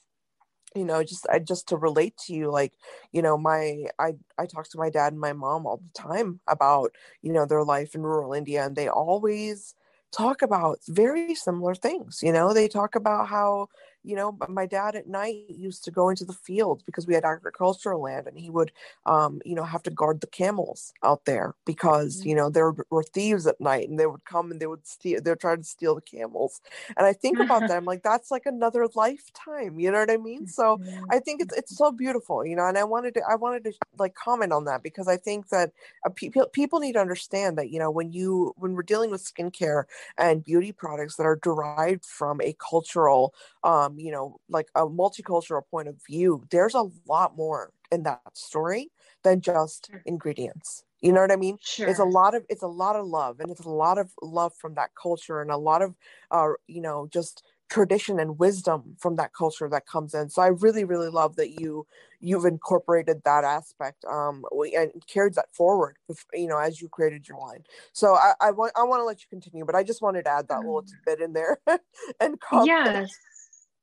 you 0.75 0.85
know 0.85 1.03
just 1.03 1.27
i 1.31 1.39
just 1.39 1.69
to 1.69 1.77
relate 1.77 2.17
to 2.17 2.35
you 2.35 2.51
like 2.51 2.73
you 3.13 3.23
know 3.23 3.39
my 3.39 3.85
i 3.99 4.13
i 4.39 4.47
talk 4.47 4.69
to 4.69 4.79
my 4.79 4.91
dad 4.91 5.13
and 5.13 5.21
my 5.21 5.33
mom 5.33 5.67
all 5.67 5.79
the 5.79 6.01
time 6.01 6.41
about 6.47 6.93
you 7.23 7.33
know 7.33 7.47
their 7.47 7.65
life 7.65 7.95
in 7.95 8.03
rural 8.03 8.33
india 8.33 8.65
and 8.65 8.77
they 8.77 8.89
always 8.89 9.75
talk 10.13 10.43
about 10.43 10.79
very 10.89 11.35
similar 11.35 11.75
things. 11.75 12.21
You 12.23 12.33
know, 12.33 12.53
they 12.53 12.69
talk 12.69 12.95
about 12.95 13.29
how 13.29 13.69
you 14.07 14.15
know, 14.15 14.39
my 14.49 14.67
dad 14.67 14.95
at 14.95 15.09
night 15.09 15.45
used 15.49 15.85
to 15.85 15.91
go 15.91 16.09
into 16.09 16.25
the 16.25 16.33
fields 16.33 16.85
because 16.85 17.09
we 17.09 17.15
had 17.15 17.25
agricultural 17.25 18.01
land 18.01 18.29
and 18.29 18.39
he 18.39 18.49
would, 18.49 18.71
um, 19.05 19.41
you 19.45 19.55
know, 19.55 19.65
have 19.65 19.83
to 19.83 19.91
guard 19.91 20.21
the 20.21 20.29
camels 20.29 20.93
out 21.03 21.25
there 21.25 21.55
because, 21.65 22.21
mm-hmm. 22.21 22.29
you 22.29 22.35
know, 22.37 22.49
there 22.49 22.73
were 22.91 23.03
thieves 23.03 23.49
at 23.49 23.61
night 23.61 23.89
and 23.89 23.99
they 23.99 24.07
would 24.07 24.25
come 24.25 24.53
and 24.53 24.61
they 24.61 24.67
would 24.69 24.87
steal, 24.87 25.21
they're 25.21 25.35
trying 25.35 25.59
to 25.59 25.65
steal 25.65 25.97
the 25.97 26.01
camels. 26.01 26.61
And 26.97 27.05
I 27.05 27.13
think 27.13 27.41
about 27.41 27.63
that, 27.63 27.73
I'm 27.73 27.85
like, 27.85 28.05
that's 28.05 28.31
like 28.31 28.47
another 28.47 28.87
lifetime, 28.95 29.81
you 29.81 29.91
know 29.91 29.99
what 29.99 30.11
I 30.11 30.19
mean? 30.19 30.47
So 30.47 30.77
mm-hmm. 30.77 31.05
I 31.11 31.19
think 31.19 31.43
it's, 31.43 31.57
it's 31.57 31.77
so 31.77 31.91
beautiful, 31.91 32.47
you 32.47 32.55
know, 32.55 32.67
and 32.67 32.79
I 32.79 32.85
wanted 32.85 33.15
to, 33.15 33.23
I 33.29 33.35
wanted 33.35 33.65
to 33.65 33.73
like 33.99 34.15
comment 34.15 34.53
on 34.53 34.67
that 34.67 34.85
because 34.85 35.09
I 35.09 35.17
think 35.17 35.49
that 35.49 35.73
uh, 36.05 36.11
people, 36.11 36.47
people 36.53 36.79
need 36.79 36.93
to 36.93 37.01
understand 37.01 37.59
that, 37.59 37.71
you 37.71 37.81
know, 37.81 37.91
when 37.91 38.13
you, 38.13 38.55
when 38.57 38.75
we're 38.75 38.83
dealing 38.83 39.11
with 39.11 39.25
skincare 39.25 39.85
and 40.17 40.45
beauty 40.45 40.71
products 40.71 41.17
that 41.17 41.27
are 41.27 41.41
derived 41.43 42.05
from 42.05 42.41
a 42.41 42.55
cultural, 42.55 43.35
um, 43.65 43.96
you 43.99 44.11
know 44.11 44.39
like 44.49 44.69
a 44.75 44.83
multicultural 44.87 45.63
point 45.71 45.89
of 45.89 45.97
view 46.07 46.45
there's 46.51 46.75
a 46.75 46.89
lot 47.07 47.37
more 47.37 47.73
in 47.91 48.03
that 48.03 48.21
story 48.35 48.91
than 49.23 49.41
just 49.41 49.91
ingredients 50.05 50.85
you 51.01 51.13
know 51.13 51.21
what 51.21 51.33
i 51.33 51.37
mean 51.37 51.59
sure. 51.63 51.89
it's 51.89 51.99
a 51.99 52.05
lot 52.05 52.35
of 52.35 52.45
it's 52.49 52.63
a 52.63 52.69
lot 52.69 52.97
of 52.97 53.07
love 53.07 53.41
and 53.41 53.51
it's 53.51 53.65
a 53.65 53.71
lot 53.71 53.99
of 53.99 54.11
love 54.23 54.53
from 54.55 54.75
that 54.75 54.91
culture 55.01 55.41
and 55.41 55.51
a 55.51 55.57
lot 55.57 55.83
of 55.83 55.95
uh 56.31 56.49
you 56.67 56.81
know 56.81 57.09
just 57.13 57.43
tradition 57.69 58.21
and 58.21 58.39
wisdom 58.39 58.97
from 58.99 59.17
that 59.17 59.35
culture 59.35 59.69
that 59.69 59.87
comes 59.87 60.15
in 60.15 60.31
so 60.31 60.41
i 60.41 60.47
really 60.47 60.85
really 60.85 61.09
love 61.09 61.35
that 61.37 61.61
you 61.61 61.85
you've 62.21 62.45
incorporated 62.45 63.21
that 63.25 63.43
aspect 63.43 64.05
um 64.05 64.45
and 64.75 64.93
carried 65.09 65.35
that 65.35 65.53
forward 65.53 65.97
you 66.33 66.47
know 66.47 66.59
as 66.59 66.81
you 66.81 66.89
created 66.89 67.27
your 67.27 67.39
line 67.39 67.65
so 67.93 68.15
i 68.15 68.33
i 68.41 68.51
want 68.53 68.71
i 68.77 68.85
want 68.85 69.01
to 69.01 69.05
let 69.05 69.21
you 69.21 69.27
continue 69.29 69.65
but 69.65 69.75
i 69.75 69.83
just 69.83 70.01
wanted 70.01 70.25
to 70.25 70.31
add 70.31 70.47
that 70.49 70.61
little 70.61 70.83
mm. 70.83 70.91
bit 71.05 71.21
in 71.21 71.33
there 71.33 71.59
and 72.21 72.41
comment. 72.41 72.69
yes 72.69 73.11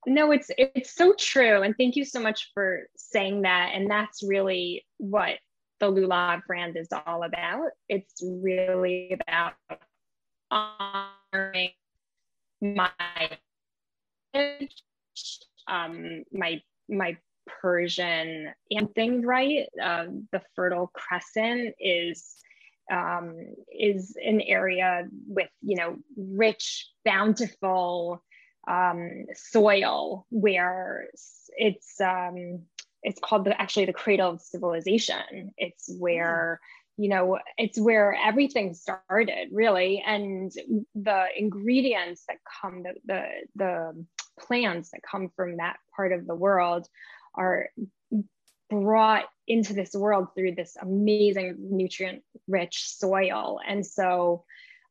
no 0.06 0.32
it's 0.32 0.50
it's 0.58 0.94
so 0.96 1.14
true 1.18 1.62
and 1.62 1.76
thank 1.78 1.96
you 1.96 2.06
so 2.06 2.20
much 2.20 2.52
for 2.54 2.82
saying 2.96 3.42
that 3.42 3.72
and 3.74 3.90
that's 3.90 4.24
really 4.24 4.86
what 4.98 5.38
the 5.84 5.92
lulav 5.92 6.46
brand 6.46 6.78
is 6.78 6.88
all 7.06 7.24
about. 7.24 7.72
It's 7.90 8.24
really 8.24 9.18
about 9.20 9.54
honoring 10.50 11.72
my 12.62 12.90
um 15.68 16.24
my 16.32 16.62
my 16.90 17.18
persian 17.62 18.54
and 18.72 19.26
right? 19.26 19.68
Uh, 19.82 20.06
the 20.32 20.42
fertile 20.56 20.90
crescent 20.94 21.76
is 21.80 22.36
um, 22.92 23.36
is 23.78 24.16
an 24.24 24.40
area 24.42 25.06
with 25.28 25.50
you 25.62 25.76
know 25.76 25.98
rich 26.16 26.88
bountiful 27.04 28.24
um, 28.68 29.26
soil 29.36 30.26
where 30.30 31.08
it's 31.58 32.00
um, 32.02 32.64
it's 33.02 33.20
called 33.20 33.46
the 33.46 33.60
actually 33.60 33.86
the 33.86 33.94
cradle 33.94 34.32
of 34.32 34.42
civilization. 34.42 35.52
It's 35.58 35.94
where 36.00 36.60
you 36.98 37.10
know 37.10 37.40
it's 37.58 37.80
where 37.80 38.16
everything 38.16 38.74
started 38.74 39.50
really, 39.52 40.04
and 40.06 40.52
the 40.96 41.26
ingredients 41.36 42.24
that 42.28 42.38
come 42.62 42.84
the 42.84 42.94
the, 43.06 43.26
the 43.56 44.06
plants 44.40 44.92
that 44.92 45.02
come 45.10 45.30
from 45.36 45.58
that 45.58 45.78
part 45.96 46.12
of 46.12 46.26
the 46.26 46.36
world 46.36 46.88
are 47.36 47.70
brought 48.70 49.26
into 49.48 49.74
this 49.74 49.94
world 49.94 50.30
through 50.36 50.56
this 50.56 50.76
amazing 50.82 51.56
nutrient 51.60 52.24
rich 52.48 52.88
soil 52.88 53.60
and 53.68 53.86
so 53.86 54.44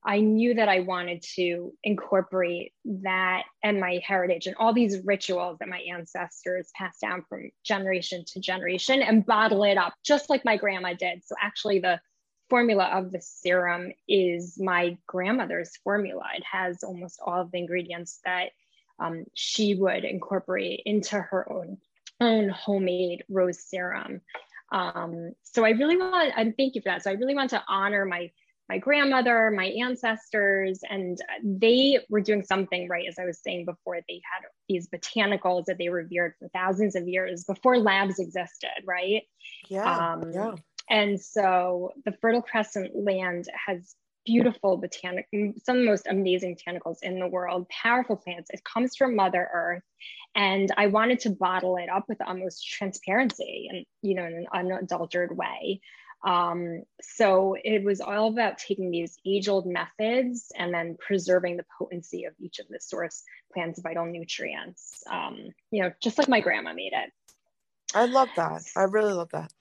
I 0.04 0.21
knew 0.21 0.54
that 0.54 0.68
I 0.68 0.80
wanted 0.80 1.23
to 1.37 1.73
incorporate 1.85 2.73
that 2.85 3.44
and 3.62 3.78
my 3.78 4.00
heritage 4.04 4.47
and 4.47 4.56
all 4.56 4.73
these 4.73 4.99
rituals 5.04 5.59
that 5.61 5.68
my 5.68 5.78
ancestors 5.78 6.71
passed 6.75 7.00
down 7.00 7.25
from 7.28 7.50
generation 7.64 8.25
to 8.28 8.40
generation 8.40 9.00
and 9.00 9.25
bottle 9.25 9.62
it 9.62 9.78
up 9.78 9.94
just 10.04 10.28
like 10.28 10.44
my 10.44 10.56
grandma 10.56 10.94
did. 10.94 11.23
So, 11.25 11.37
actually, 11.40 11.78
the 11.78 12.00
formula 12.50 12.90
of 12.92 13.12
the 13.12 13.21
serum 13.21 13.92
is 14.09 14.59
my 14.61 14.99
grandmother's 15.06 15.76
formula. 15.85 16.25
It 16.37 16.44
has 16.50 16.82
almost 16.82 17.21
all 17.25 17.40
of 17.40 17.52
the 17.52 17.59
ingredients 17.59 18.21
that 18.25 18.50
um, 18.99 19.25
she 19.35 19.75
would 19.75 20.04
incorporate 20.04 20.82
into 20.85 21.18
her 21.18 21.50
own, 21.50 21.78
own 22.21 22.49
homemade 22.49 23.25
rose 23.28 23.62
serum. 23.62 24.21
Um, 24.71 25.32
so 25.42 25.64
I 25.64 25.71
really 25.71 25.97
want, 25.97 26.32
and 26.37 26.56
thank 26.56 26.75
you 26.75 26.80
for 26.82 26.90
that. 26.90 27.04
So 27.04 27.11
I 27.11 27.14
really 27.14 27.35
want 27.35 27.50
to 27.50 27.62
honor 27.68 28.04
my 28.04 28.30
my 28.73 28.79
grandmother, 28.79 29.50
my 29.50 29.67
ancestors, 29.67 30.81
and 30.88 31.19
they 31.45 31.99
were 32.09 32.23
doing 32.23 32.43
something 32.43 32.88
right. 32.88 33.07
As 33.07 33.19
I 33.19 33.26
was 33.26 33.38
saying 33.38 33.67
before, 33.67 33.99
they 34.09 34.23
had 34.33 34.49
these 34.67 34.88
botanicals 34.88 35.67
that 35.67 35.76
they 35.76 35.91
revered 35.91 36.33
for 36.38 36.49
thousands 36.55 36.97
of 36.97 37.07
years 37.07 37.45
before 37.45 37.79
labs 37.79 38.19
existed, 38.19 38.71
right? 38.87 39.25
Yeah. 39.69 40.14
Um, 40.14 40.33
yeah. 40.33 40.55
And 40.88 41.21
so 41.21 41.93
the 42.07 42.12
Fertile 42.12 42.41
Crescent 42.41 42.97
land 42.97 43.45
has 43.67 43.95
beautiful 44.25 44.76
botanic, 44.76 45.26
some 45.33 45.76
of 45.76 45.83
the 45.83 45.91
most 45.91 46.07
amazing 46.07 46.57
botanicals 46.57 46.99
in 47.02 47.19
the 47.19 47.26
world, 47.26 47.69
powerful 47.69 48.17
plants. 48.17 48.50
It 48.50 48.64
comes 48.64 48.97
from 48.97 49.17
Mother 49.17 49.49
Earth. 49.52 49.83
And 50.35 50.71
I 50.76 50.87
wanted 50.87 51.21
to 51.21 51.31
bottle 51.31 51.76
it 51.76 51.88
up 51.91 52.05
with 52.09 52.23
almost 52.23 52.67
transparency 52.67 53.69
and, 53.71 53.85
you 54.00 54.14
know, 54.14 54.25
in 54.25 54.35
an 54.35 54.47
unadulterated 54.52 55.37
way. 55.37 55.81
Um, 56.25 56.85
so 57.00 57.57
it 57.62 57.85
was 57.85 58.00
all 58.00 58.29
about 58.29 58.59
taking 58.59 58.91
these 58.91 59.19
age 59.26 59.49
old 59.49 59.67
methods 59.67 60.52
and 60.57 60.73
then 60.73 60.97
preserving 60.99 61.57
the 61.57 61.67
potency 61.79 62.25
of 62.25 62.35
each 62.38 62.61
of 62.61 62.69
the 62.69 62.81
source 62.81 63.25
plant's 63.52 63.81
vital 63.81 64.07
nutrients. 64.07 65.02
Um, 65.11 65.50
you 65.71 65.83
know, 65.83 65.93
just 66.00 66.19
like 66.19 66.29
my 66.29 66.41
grandma 66.41 66.73
made 66.73 66.93
it. 66.93 67.12
I 67.95 68.07
love 68.07 68.29
that. 68.37 68.62
I 68.76 68.85
really 68.85 69.12
love 69.12 69.31
that. 69.33 69.52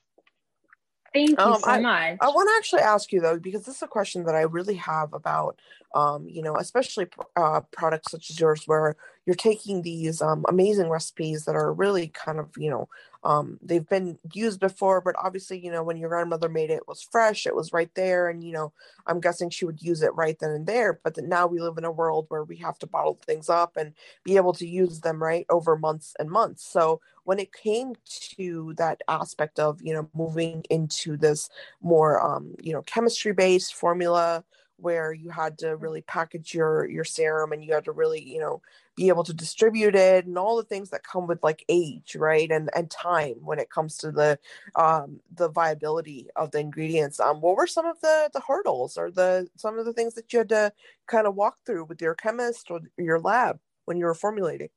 Thank 1.13 1.31
you 1.31 1.37
um, 1.39 1.59
so 1.59 1.69
I, 1.69 1.79
much. 1.79 2.17
I 2.21 2.27
want 2.29 2.49
to 2.49 2.57
actually 2.57 2.81
ask 2.81 3.11
you 3.11 3.19
though, 3.19 3.37
because 3.37 3.65
this 3.65 3.77
is 3.77 3.81
a 3.81 3.87
question 3.87 4.23
that 4.25 4.35
I 4.35 4.41
really 4.41 4.75
have 4.75 5.13
about, 5.13 5.59
um, 5.93 6.27
you 6.29 6.41
know, 6.41 6.55
especially 6.55 7.07
uh, 7.35 7.61
products 7.71 8.11
such 8.11 8.29
as 8.29 8.39
yours, 8.39 8.63
where 8.65 8.95
you're 9.25 9.35
taking 9.35 9.81
these 9.81 10.21
um, 10.21 10.45
amazing 10.47 10.89
recipes 10.89 11.45
that 11.45 11.55
are 11.55 11.73
really 11.73 12.07
kind 12.07 12.39
of, 12.39 12.49
you 12.57 12.69
know, 12.69 12.87
um, 13.23 13.59
they've 13.61 13.87
been 13.87 14.17
used 14.33 14.59
before, 14.59 14.99
but 14.99 15.15
obviously, 15.21 15.59
you 15.59 15.71
know, 15.71 15.83
when 15.83 15.97
your 15.97 16.09
grandmother 16.09 16.49
made 16.49 16.71
it, 16.71 16.77
it 16.77 16.87
was 16.87 17.03
fresh, 17.03 17.45
it 17.45 17.55
was 17.55 17.71
right 17.71 17.93
there, 17.93 18.29
and 18.29 18.43
you 18.43 18.51
know, 18.51 18.73
I'm 19.05 19.19
guessing 19.19 19.49
she 19.49 19.65
would 19.65 19.81
use 19.81 20.01
it 20.01 20.15
right 20.15 20.39
then 20.39 20.51
and 20.51 20.65
there. 20.65 20.99
But 21.03 21.17
now 21.17 21.45
we 21.45 21.59
live 21.59 21.77
in 21.77 21.85
a 21.85 21.91
world 21.91 22.25
where 22.29 22.43
we 22.43 22.55
have 22.57 22.79
to 22.79 22.87
bottle 22.87 23.19
things 23.23 23.47
up 23.47 23.77
and 23.77 23.93
be 24.23 24.37
able 24.37 24.53
to 24.53 24.67
use 24.67 25.01
them 25.01 25.21
right 25.21 25.45
over 25.49 25.77
months 25.77 26.15
and 26.17 26.31
months. 26.31 26.65
So 26.65 26.99
when 27.31 27.39
it 27.39 27.53
came 27.53 27.93
to 28.35 28.73
that 28.75 28.99
aspect 29.07 29.57
of 29.57 29.81
you 29.81 29.93
know 29.93 30.09
moving 30.13 30.65
into 30.69 31.15
this 31.15 31.49
more 31.81 32.21
um, 32.21 32.53
you 32.61 32.73
know 32.73 32.81
chemistry 32.81 33.31
based 33.31 33.73
formula 33.73 34.43
where 34.75 35.13
you 35.13 35.29
had 35.29 35.57
to 35.57 35.77
really 35.77 36.01
package 36.01 36.53
your 36.53 36.89
your 36.89 37.05
serum 37.05 37.53
and 37.53 37.63
you 37.63 37.73
had 37.73 37.85
to 37.85 37.93
really 37.93 38.21
you 38.21 38.37
know 38.37 38.61
be 38.97 39.07
able 39.07 39.23
to 39.23 39.33
distribute 39.33 39.95
it 39.95 40.25
and 40.25 40.37
all 40.37 40.57
the 40.57 40.63
things 40.63 40.89
that 40.89 41.05
come 41.05 41.25
with 41.25 41.41
like 41.41 41.63
age 41.69 42.17
right 42.17 42.51
and 42.51 42.69
and 42.75 42.91
time 42.91 43.35
when 43.45 43.59
it 43.59 43.69
comes 43.69 43.95
to 43.95 44.11
the 44.11 44.37
um 44.75 45.21
the 45.33 45.47
viability 45.47 46.27
of 46.35 46.51
the 46.51 46.59
ingredients. 46.59 47.17
Um 47.21 47.39
what 47.39 47.55
were 47.55 47.65
some 47.65 47.85
of 47.85 48.01
the 48.01 48.29
the 48.33 48.41
hurdles 48.41 48.97
or 48.97 49.09
the 49.09 49.47
some 49.55 49.79
of 49.79 49.85
the 49.85 49.93
things 49.93 50.15
that 50.15 50.33
you 50.33 50.39
had 50.39 50.49
to 50.49 50.73
kind 51.07 51.27
of 51.27 51.35
walk 51.35 51.59
through 51.65 51.85
with 51.85 52.01
your 52.01 52.13
chemist 52.13 52.69
or 52.69 52.81
your 52.97 53.21
lab 53.21 53.57
when 53.85 53.95
you 53.95 54.03
were 54.03 54.13
formulating 54.13 54.67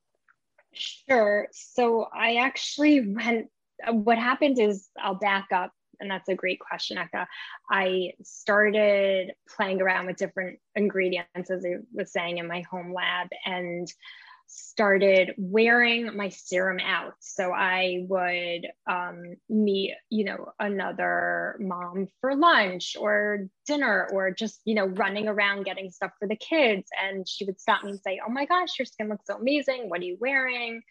sure 0.75 1.49
so 1.53 2.09
i 2.15 2.37
actually 2.37 3.15
went 3.15 3.49
what 3.91 4.19
happened 4.19 4.59
is 4.59 4.89
i'll 5.03 5.15
back 5.15 5.49
up 5.53 5.73
and 6.01 6.11
that's 6.11 6.29
a 6.29 6.35
great 6.35 6.61
question, 6.61 6.97
Ekta. 6.97 7.27
I 7.71 8.13
started 8.23 9.33
playing 9.57 9.81
around 9.81 10.07
with 10.07 10.17
different 10.17 10.59
ingredients, 10.75 11.51
as 11.51 11.65
I 11.65 11.77
was 11.93 12.13
saying, 12.13 12.39
in 12.39 12.47
my 12.47 12.63
home 12.63 12.93
lab, 12.93 13.29
and 13.47 13.89
started 14.47 15.35
wearing 15.37 16.17
my 16.17 16.29
serum 16.29 16.79
out. 16.81 17.15
So 17.21 17.53
I 17.53 18.05
would 18.09 18.67
um, 18.91 19.35
meet, 19.49 19.95
you 20.11 20.25
know, 20.25 20.53
another 20.59 21.57
mom 21.61 22.09
for 22.21 22.37
lunch 22.37 22.97
or 22.99 23.49
dinner 23.67 24.09
or 24.13 24.31
just, 24.31 24.61
you 24.65 24.75
know, 24.75 24.87
running 24.87 25.29
around 25.29 25.65
getting 25.65 25.91
stuff 25.91 26.13
for 26.19 26.29
the 26.29 26.37
kids. 26.37 26.89
And 27.03 27.29
she 27.29 27.45
would 27.45 27.61
stop 27.61 27.83
me 27.83 27.91
and 27.91 28.01
say, 28.01 28.21
Oh 28.27 28.31
my 28.31 28.47
gosh, 28.47 28.79
your 28.79 28.87
skin 28.87 29.09
looks 29.09 29.27
so 29.27 29.37
amazing. 29.37 29.89
What 29.89 30.01
are 30.01 30.05
you 30.05 30.19
wearing? 30.21 30.83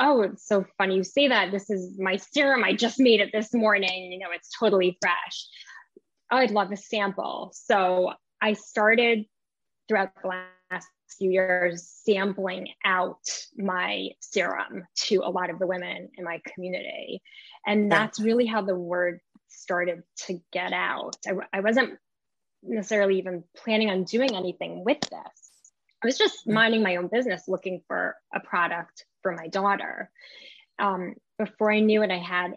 oh, 0.00 0.22
it's 0.22 0.46
so 0.46 0.64
funny 0.78 0.96
you 0.96 1.04
say 1.04 1.28
that. 1.28 1.50
This 1.50 1.70
is 1.70 1.98
my 1.98 2.16
serum. 2.16 2.64
I 2.64 2.72
just 2.74 2.98
made 2.98 3.20
it 3.20 3.30
this 3.32 3.52
morning. 3.54 4.12
You 4.12 4.18
know, 4.18 4.28
it's 4.32 4.50
totally 4.58 4.98
fresh. 5.00 5.46
Oh, 6.30 6.38
I'd 6.38 6.50
love 6.50 6.72
a 6.72 6.76
sample. 6.76 7.52
So 7.54 8.12
I 8.40 8.54
started 8.54 9.26
throughout 9.88 10.10
the 10.20 10.28
last 10.28 10.55
few 11.08 11.30
years 11.30 11.88
sampling 12.04 12.68
out 12.84 13.28
my 13.56 14.08
serum 14.20 14.86
to 14.94 15.16
a 15.24 15.30
lot 15.30 15.50
of 15.50 15.58
the 15.58 15.66
women 15.66 16.08
in 16.16 16.24
my 16.24 16.40
community. 16.54 17.22
And 17.66 17.90
that's 17.90 18.20
really 18.20 18.46
how 18.46 18.62
the 18.62 18.74
word 18.74 19.20
started 19.48 20.02
to 20.26 20.40
get 20.52 20.72
out. 20.72 21.16
I, 21.26 21.58
I 21.58 21.60
wasn't 21.60 21.98
necessarily 22.62 23.18
even 23.18 23.44
planning 23.56 23.90
on 23.90 24.04
doing 24.04 24.34
anything 24.36 24.84
with 24.84 25.00
this. 25.00 25.46
I 26.02 26.06
was 26.06 26.18
just 26.18 26.46
minding 26.46 26.82
my 26.82 26.96
own 26.96 27.08
business, 27.08 27.48
looking 27.48 27.82
for 27.88 28.16
a 28.34 28.40
product 28.40 29.04
for 29.22 29.32
my 29.32 29.48
daughter. 29.48 30.10
Um, 30.78 31.14
before 31.38 31.72
I 31.72 31.80
knew 31.80 32.02
it, 32.02 32.10
I 32.10 32.18
had 32.18 32.52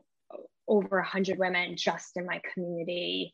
over 0.67 0.97
100 0.97 1.39
women 1.39 1.75
just 1.75 2.15
in 2.17 2.25
my 2.25 2.41
community 2.53 3.33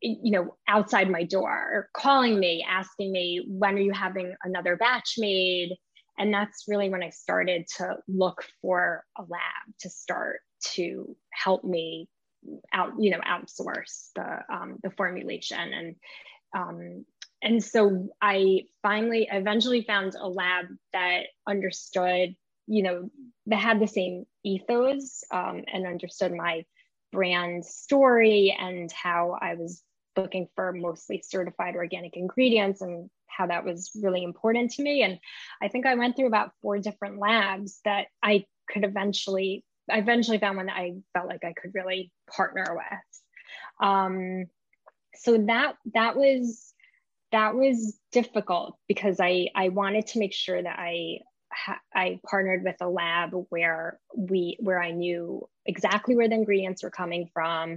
you 0.00 0.30
know 0.30 0.56
outside 0.68 1.10
my 1.10 1.24
door 1.24 1.88
calling 1.94 2.38
me 2.38 2.64
asking 2.68 3.12
me 3.12 3.44
when 3.46 3.74
are 3.74 3.80
you 3.80 3.92
having 3.92 4.34
another 4.44 4.76
batch 4.76 5.14
made 5.18 5.76
and 6.18 6.32
that's 6.32 6.64
really 6.68 6.88
when 6.88 7.02
i 7.02 7.10
started 7.10 7.66
to 7.76 7.96
look 8.08 8.44
for 8.62 9.04
a 9.18 9.22
lab 9.22 9.76
to 9.78 9.90
start 9.90 10.40
to 10.62 11.16
help 11.32 11.64
me 11.64 12.08
out 12.72 12.92
you 12.98 13.10
know 13.10 13.20
outsource 13.20 14.10
the 14.14 14.38
um, 14.52 14.78
the 14.82 14.90
formulation. 14.90 15.58
And 15.72 15.96
um, 16.56 17.04
and 17.42 17.62
so 17.62 18.08
i 18.20 18.62
finally 18.82 19.28
eventually 19.30 19.82
found 19.82 20.14
a 20.14 20.28
lab 20.28 20.66
that 20.92 21.24
understood 21.46 22.34
you 22.66 22.82
know 22.82 23.10
that 23.46 23.56
had 23.56 23.80
the 23.80 23.86
same 23.86 24.24
ethos 24.44 25.24
um, 25.32 25.62
and 25.72 25.86
understood 25.86 26.32
my 26.32 26.64
brand 27.12 27.64
story 27.64 28.56
and 28.58 28.90
how 28.92 29.36
i 29.40 29.54
was 29.54 29.82
looking 30.16 30.48
for 30.54 30.72
mostly 30.72 31.22
certified 31.24 31.76
organic 31.76 32.16
ingredients 32.16 32.80
and 32.80 33.10
how 33.26 33.46
that 33.46 33.64
was 33.64 33.90
really 34.02 34.22
important 34.22 34.72
to 34.72 34.82
me. 34.82 35.02
And 35.02 35.18
I 35.62 35.68
think 35.68 35.86
I 35.86 35.94
went 35.94 36.16
through 36.16 36.26
about 36.26 36.52
four 36.62 36.78
different 36.78 37.18
labs 37.18 37.80
that 37.84 38.06
I 38.22 38.44
could 38.68 38.84
eventually, 38.84 39.64
I 39.90 39.98
eventually 39.98 40.38
found 40.38 40.56
one 40.56 40.66
that 40.66 40.76
I 40.76 40.94
felt 41.14 41.28
like 41.28 41.44
I 41.44 41.54
could 41.60 41.74
really 41.74 42.12
partner 42.34 42.66
with. 42.70 43.86
Um, 43.86 44.46
so 45.14 45.38
that 45.38 45.74
that 45.94 46.16
was 46.16 46.72
that 47.32 47.54
was 47.54 47.98
difficult 48.12 48.76
because 48.88 49.20
I 49.20 49.48
I 49.54 49.68
wanted 49.68 50.06
to 50.08 50.18
make 50.18 50.32
sure 50.32 50.60
that 50.60 50.78
I 50.78 51.20
I 51.94 52.20
partnered 52.28 52.62
with 52.64 52.76
a 52.80 52.88
lab 52.88 53.30
where 53.48 53.98
we 54.16 54.56
where 54.60 54.80
I 54.80 54.92
knew 54.92 55.48
exactly 55.66 56.14
where 56.14 56.28
the 56.28 56.34
ingredients 56.34 56.82
were 56.82 56.90
coming 56.90 57.28
from, 57.32 57.76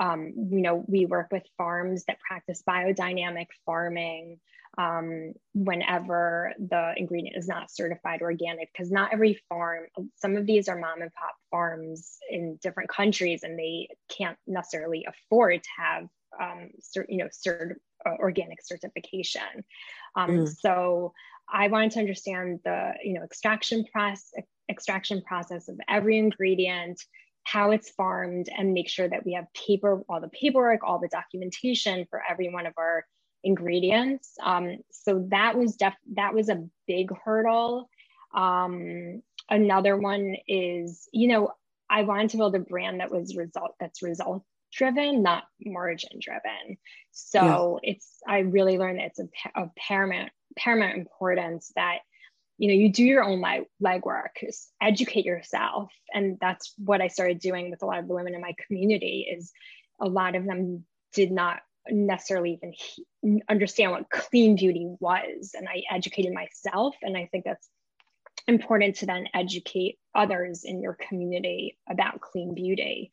um, 0.00 0.32
you 0.50 0.60
know, 0.60 0.84
we 0.86 1.06
work 1.06 1.28
with 1.30 1.44
farms 1.56 2.04
that 2.06 2.18
practice 2.20 2.62
biodynamic 2.68 3.46
farming 3.64 4.40
um, 4.76 5.34
whenever 5.54 6.52
the 6.58 6.94
ingredient 6.96 7.36
is 7.36 7.46
not 7.46 7.70
certified 7.70 8.22
organic, 8.22 8.72
because 8.72 8.90
not 8.90 9.12
every 9.12 9.40
farm, 9.48 9.84
some 10.16 10.36
of 10.36 10.46
these 10.46 10.68
are 10.68 10.76
mom 10.76 11.00
and 11.00 11.14
pop 11.14 11.36
farms 11.50 12.18
in 12.28 12.58
different 12.60 12.90
countries, 12.90 13.44
and 13.44 13.58
they 13.58 13.88
can't 14.08 14.36
necessarily 14.46 15.06
afford 15.08 15.62
to 15.62 15.68
have, 15.78 16.08
um, 16.40 16.70
cert, 16.80 17.06
you 17.08 17.18
know, 17.18 17.28
cert, 17.28 17.74
uh, 18.04 18.16
organic 18.18 18.58
certification. 18.64 19.64
Um, 20.16 20.30
mm. 20.30 20.56
So 20.58 21.12
I 21.52 21.68
wanted 21.68 21.92
to 21.92 22.00
understand 22.00 22.60
the, 22.64 22.94
you 23.02 23.14
know, 23.14 23.22
extraction 23.22 23.84
process, 23.92 24.32
extraction 24.68 25.22
process 25.22 25.68
of 25.68 25.78
every 25.88 26.18
ingredient 26.18 27.00
how 27.44 27.70
it's 27.70 27.90
farmed 27.90 28.48
and 28.56 28.72
make 28.72 28.88
sure 28.88 29.08
that 29.08 29.24
we 29.24 29.34
have 29.34 29.46
paper, 29.54 30.02
all 30.08 30.20
the 30.20 30.28
paperwork, 30.28 30.80
all 30.82 30.98
the 30.98 31.08
documentation 31.08 32.06
for 32.10 32.22
every 32.28 32.50
one 32.50 32.66
of 32.66 32.72
our 32.76 33.04
ingredients. 33.44 34.32
Um, 34.42 34.78
so 34.90 35.26
that 35.28 35.56
was 35.56 35.76
def 35.76 35.94
that 36.14 36.34
was 36.34 36.48
a 36.48 36.66
big 36.86 37.10
hurdle. 37.24 37.88
Um, 38.34 39.22
another 39.48 39.96
one 39.96 40.36
is, 40.48 41.08
you 41.12 41.28
know, 41.28 41.50
I 41.88 42.02
wanted 42.02 42.30
to 42.30 42.38
build 42.38 42.56
a 42.56 42.60
brand 42.60 43.00
that 43.00 43.10
was 43.10 43.36
result 43.36 43.74
that's 43.78 44.02
result 44.02 44.42
driven, 44.72 45.22
not 45.22 45.44
margin 45.64 46.18
driven. 46.20 46.78
So 47.12 47.78
yeah. 47.82 47.90
it's 47.90 48.18
I 48.26 48.38
really 48.40 48.78
learned 48.78 48.98
that 48.98 49.12
it's 49.16 49.20
a, 49.20 49.28
a 49.54 49.70
paramount 49.76 50.32
paramount 50.56 50.96
importance 50.96 51.72
that 51.76 51.98
you 52.58 52.68
know 52.68 52.74
you 52.74 52.90
do 52.90 53.04
your 53.04 53.24
own 53.24 53.40
leg 53.40 53.64
legwork 53.82 54.28
educate 54.80 55.24
yourself. 55.24 55.90
And 56.12 56.38
that's 56.40 56.74
what 56.78 57.00
i 57.00 57.08
started 57.08 57.38
doing 57.40 57.70
with 57.70 57.82
a 57.82 57.86
lot 57.86 57.98
of 57.98 58.08
the 58.08 58.14
women 58.14 58.34
in 58.34 58.40
my 58.40 58.54
community 58.66 59.26
is 59.30 59.52
a 60.00 60.06
lot 60.06 60.34
of 60.34 60.44
them 60.44 60.84
did 61.12 61.30
not 61.30 61.60
necessarily 61.90 62.60
even 63.22 63.42
understand 63.48 63.92
what 63.92 64.10
clean 64.10 64.56
beauty 64.56 64.94
was. 65.00 65.54
And 65.54 65.68
i 65.68 65.82
educated 65.90 66.32
myself. 66.32 66.94
And 67.02 67.16
i 67.16 67.28
think 67.30 67.44
that's 67.44 67.68
important 68.46 68.96
to 68.96 69.06
then 69.06 69.26
educate 69.32 69.98
others 70.14 70.64
in 70.64 70.82
your 70.82 70.94
community 71.08 71.78
about 71.88 72.20
clean 72.20 72.54
beauty. 72.54 73.10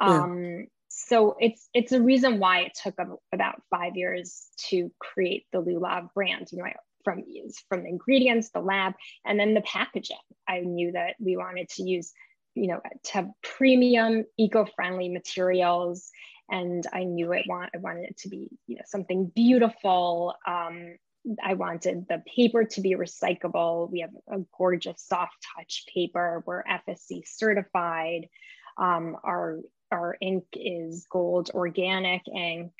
Yeah. 0.00 0.22
um, 0.24 0.66
so 0.88 1.36
it's 1.40 1.68
it's 1.72 1.92
a 1.92 2.02
reason 2.02 2.38
why 2.38 2.60
it 2.62 2.72
took 2.82 2.96
about 3.32 3.62
five 3.70 3.96
years 3.96 4.46
to 4.68 4.90
create 4.98 5.46
the 5.52 5.62
lulav 5.62 6.12
brand. 6.12 6.48
You 6.52 6.58
know 6.58 6.64
i 6.64 6.74
from 7.04 7.24
from 7.68 7.82
the 7.82 7.88
ingredients, 7.88 8.50
the 8.50 8.60
lab, 8.60 8.94
and 9.24 9.38
then 9.38 9.54
the 9.54 9.60
packaging. 9.62 10.16
I 10.48 10.60
knew 10.60 10.92
that 10.92 11.14
we 11.18 11.36
wanted 11.36 11.68
to 11.70 11.82
use, 11.82 12.12
you 12.54 12.68
know, 12.68 12.80
to 13.04 13.12
have 13.12 13.30
premium, 13.42 14.24
eco-friendly 14.38 15.08
materials, 15.08 16.10
and 16.50 16.86
I 16.92 17.04
knew 17.04 17.32
it 17.32 17.46
want 17.48 17.70
I 17.74 17.78
wanted 17.78 18.10
it 18.10 18.18
to 18.18 18.28
be, 18.28 18.48
you 18.66 18.76
know, 18.76 18.82
something 18.86 19.26
beautiful. 19.34 20.34
Um, 20.46 20.96
I 21.42 21.54
wanted 21.54 22.06
the 22.08 22.22
paper 22.34 22.64
to 22.64 22.80
be 22.80 22.96
recyclable. 22.96 23.90
We 23.90 24.00
have 24.00 24.10
a 24.28 24.44
gorgeous 24.56 25.02
soft 25.02 25.36
touch 25.56 25.84
paper. 25.92 26.42
We're 26.46 26.64
FSC 26.64 27.22
certified. 27.26 28.28
Um, 28.76 29.16
our 29.22 29.60
our 29.90 30.16
ink 30.20 30.44
is 30.54 31.06
gold 31.10 31.50
organic 31.54 32.22
ink. 32.28 32.72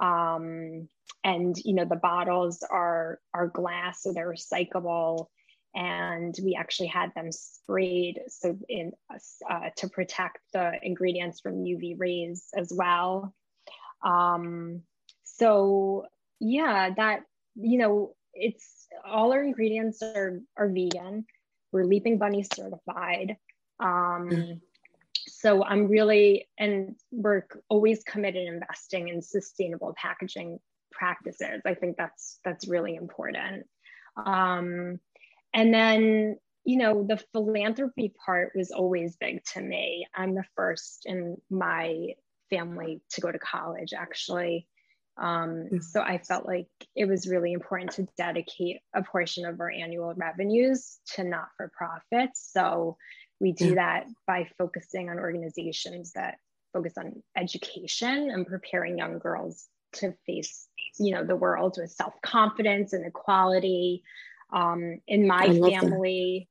Um, 0.00 0.88
and 1.24 1.56
you 1.64 1.74
know 1.74 1.84
the 1.84 1.96
bottles 1.96 2.62
are 2.70 3.20
are 3.34 3.48
glass 3.48 4.02
so 4.02 4.12
they're 4.12 4.32
recyclable. 4.32 5.26
And 5.74 6.34
we 6.42 6.56
actually 6.58 6.86
had 6.86 7.12
them 7.14 7.30
sprayed 7.30 8.20
so 8.28 8.58
in 8.68 8.92
uh, 9.10 9.68
to 9.76 9.88
protect 9.88 10.38
the 10.54 10.72
ingredients 10.82 11.40
from 11.40 11.64
uv 11.64 11.96
rays 11.98 12.46
as 12.56 12.72
well. 12.74 13.34
Um, 14.02 14.82
so 15.24 16.06
yeah 16.40 16.90
that 16.96 17.20
you 17.56 17.78
know 17.78 18.14
it's 18.32 18.86
all 19.04 19.32
our 19.32 19.42
ingredients 19.42 20.02
are 20.02 20.40
are 20.56 20.68
vegan. 20.68 21.26
We're 21.72 21.84
leaping 21.84 22.18
bunny 22.18 22.44
certified. 22.44 23.36
Um, 23.80 24.28
mm. 24.30 24.60
So 25.40 25.64
i'm 25.64 25.88
really 25.88 26.48
and 26.58 26.96
we're 27.10 27.42
always 27.68 28.02
committed 28.04 28.46
investing 28.46 29.08
in 29.08 29.20
sustainable 29.20 29.94
packaging 29.96 30.58
practices. 30.96 31.60
I 31.64 31.74
think 31.74 31.96
that's 31.96 32.38
that's 32.44 32.68
really 32.68 32.96
important. 32.96 33.66
Um, 34.24 34.98
and 35.54 35.72
then 35.72 36.36
you 36.64 36.78
know 36.78 37.04
the 37.06 37.22
philanthropy 37.32 38.12
part 38.24 38.52
was 38.54 38.70
always 38.70 39.16
big 39.16 39.44
to 39.52 39.60
me. 39.60 40.06
I'm 40.14 40.34
the 40.34 40.44
first 40.56 41.02
in 41.06 41.36
my 41.50 42.14
family 42.50 43.02
to 43.10 43.20
go 43.20 43.30
to 43.30 43.38
college 43.38 43.92
actually. 43.96 44.66
Um, 45.18 45.68
mm. 45.72 45.82
so 45.82 46.02
I 46.02 46.18
felt 46.18 46.44
like 46.44 46.68
it 46.94 47.06
was 47.06 47.26
really 47.26 47.54
important 47.54 47.92
to 47.92 48.06
dedicate 48.18 48.80
a 48.94 49.02
portion 49.02 49.46
of 49.46 49.58
our 49.60 49.70
annual 49.70 50.12
revenues 50.14 50.98
to 51.14 51.24
not 51.24 51.48
for 51.56 51.72
profits. 51.76 52.50
So 52.52 52.98
we 53.40 53.52
do 53.52 53.74
that 53.74 54.06
by 54.26 54.48
focusing 54.58 55.10
on 55.10 55.18
organizations 55.18 56.12
that 56.12 56.38
focus 56.72 56.94
on 56.98 57.22
education 57.36 58.30
and 58.30 58.46
preparing 58.46 58.98
young 58.98 59.18
girls 59.18 59.66
to 59.92 60.14
face 60.26 60.68
you 60.98 61.14
know 61.14 61.24
the 61.24 61.36
world 61.36 61.76
with 61.78 61.90
self-confidence 61.90 62.92
and 62.92 63.06
equality. 63.06 64.02
Um, 64.52 65.00
in 65.08 65.26
my 65.26 65.46
family 65.46 66.48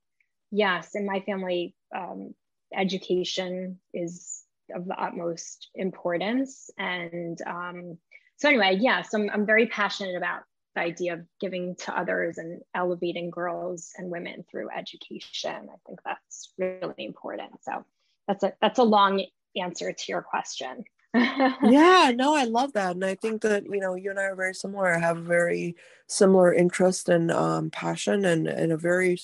that. 0.51 0.57
yes 0.57 0.95
in 0.95 1.05
my 1.05 1.21
family 1.21 1.75
um, 1.95 2.33
education 2.75 3.79
is 3.93 4.43
of 4.75 4.85
the 4.85 4.95
utmost 5.01 5.69
importance. 5.75 6.69
And 6.77 7.39
um, 7.47 7.97
so 8.37 8.49
anyway 8.49 8.77
yes 8.79 9.13
I'm, 9.13 9.29
I'm 9.29 9.45
very 9.45 9.67
passionate 9.67 10.17
about 10.17 10.41
the 10.75 10.81
idea 10.81 11.13
of 11.13 11.25
giving 11.39 11.75
to 11.75 11.97
others 11.97 12.37
and 12.37 12.61
elevating 12.73 13.29
girls 13.29 13.91
and 13.97 14.09
women 14.09 14.45
through 14.49 14.69
education 14.75 15.69
i 15.69 15.77
think 15.87 15.99
that's 16.03 16.53
really 16.57 16.93
important 16.97 17.51
so 17.61 17.85
that's 18.27 18.43
a 18.43 18.53
that's 18.61 18.79
a 18.79 18.83
long 18.83 19.23
answer 19.55 19.91
to 19.91 20.05
your 20.09 20.21
question 20.21 20.83
yeah, 21.63 22.11
no, 22.13 22.35
I 22.35 22.43
love 22.43 22.73
that. 22.73 22.91
And 22.91 23.05
I 23.05 23.15
think 23.15 23.41
that, 23.43 23.63
you 23.65 23.79
know, 23.79 23.95
you 23.95 24.09
and 24.09 24.19
I 24.19 24.23
are 24.23 24.35
very 24.35 24.53
similar. 24.53 24.93
I 24.93 24.99
have 24.99 25.19
very 25.19 25.77
similar 26.07 26.53
interest 26.53 27.07
and 27.07 27.31
um, 27.31 27.69
passion 27.69 28.25
and, 28.25 28.47
and 28.47 28.73
a 28.73 28.77
very 28.77 29.17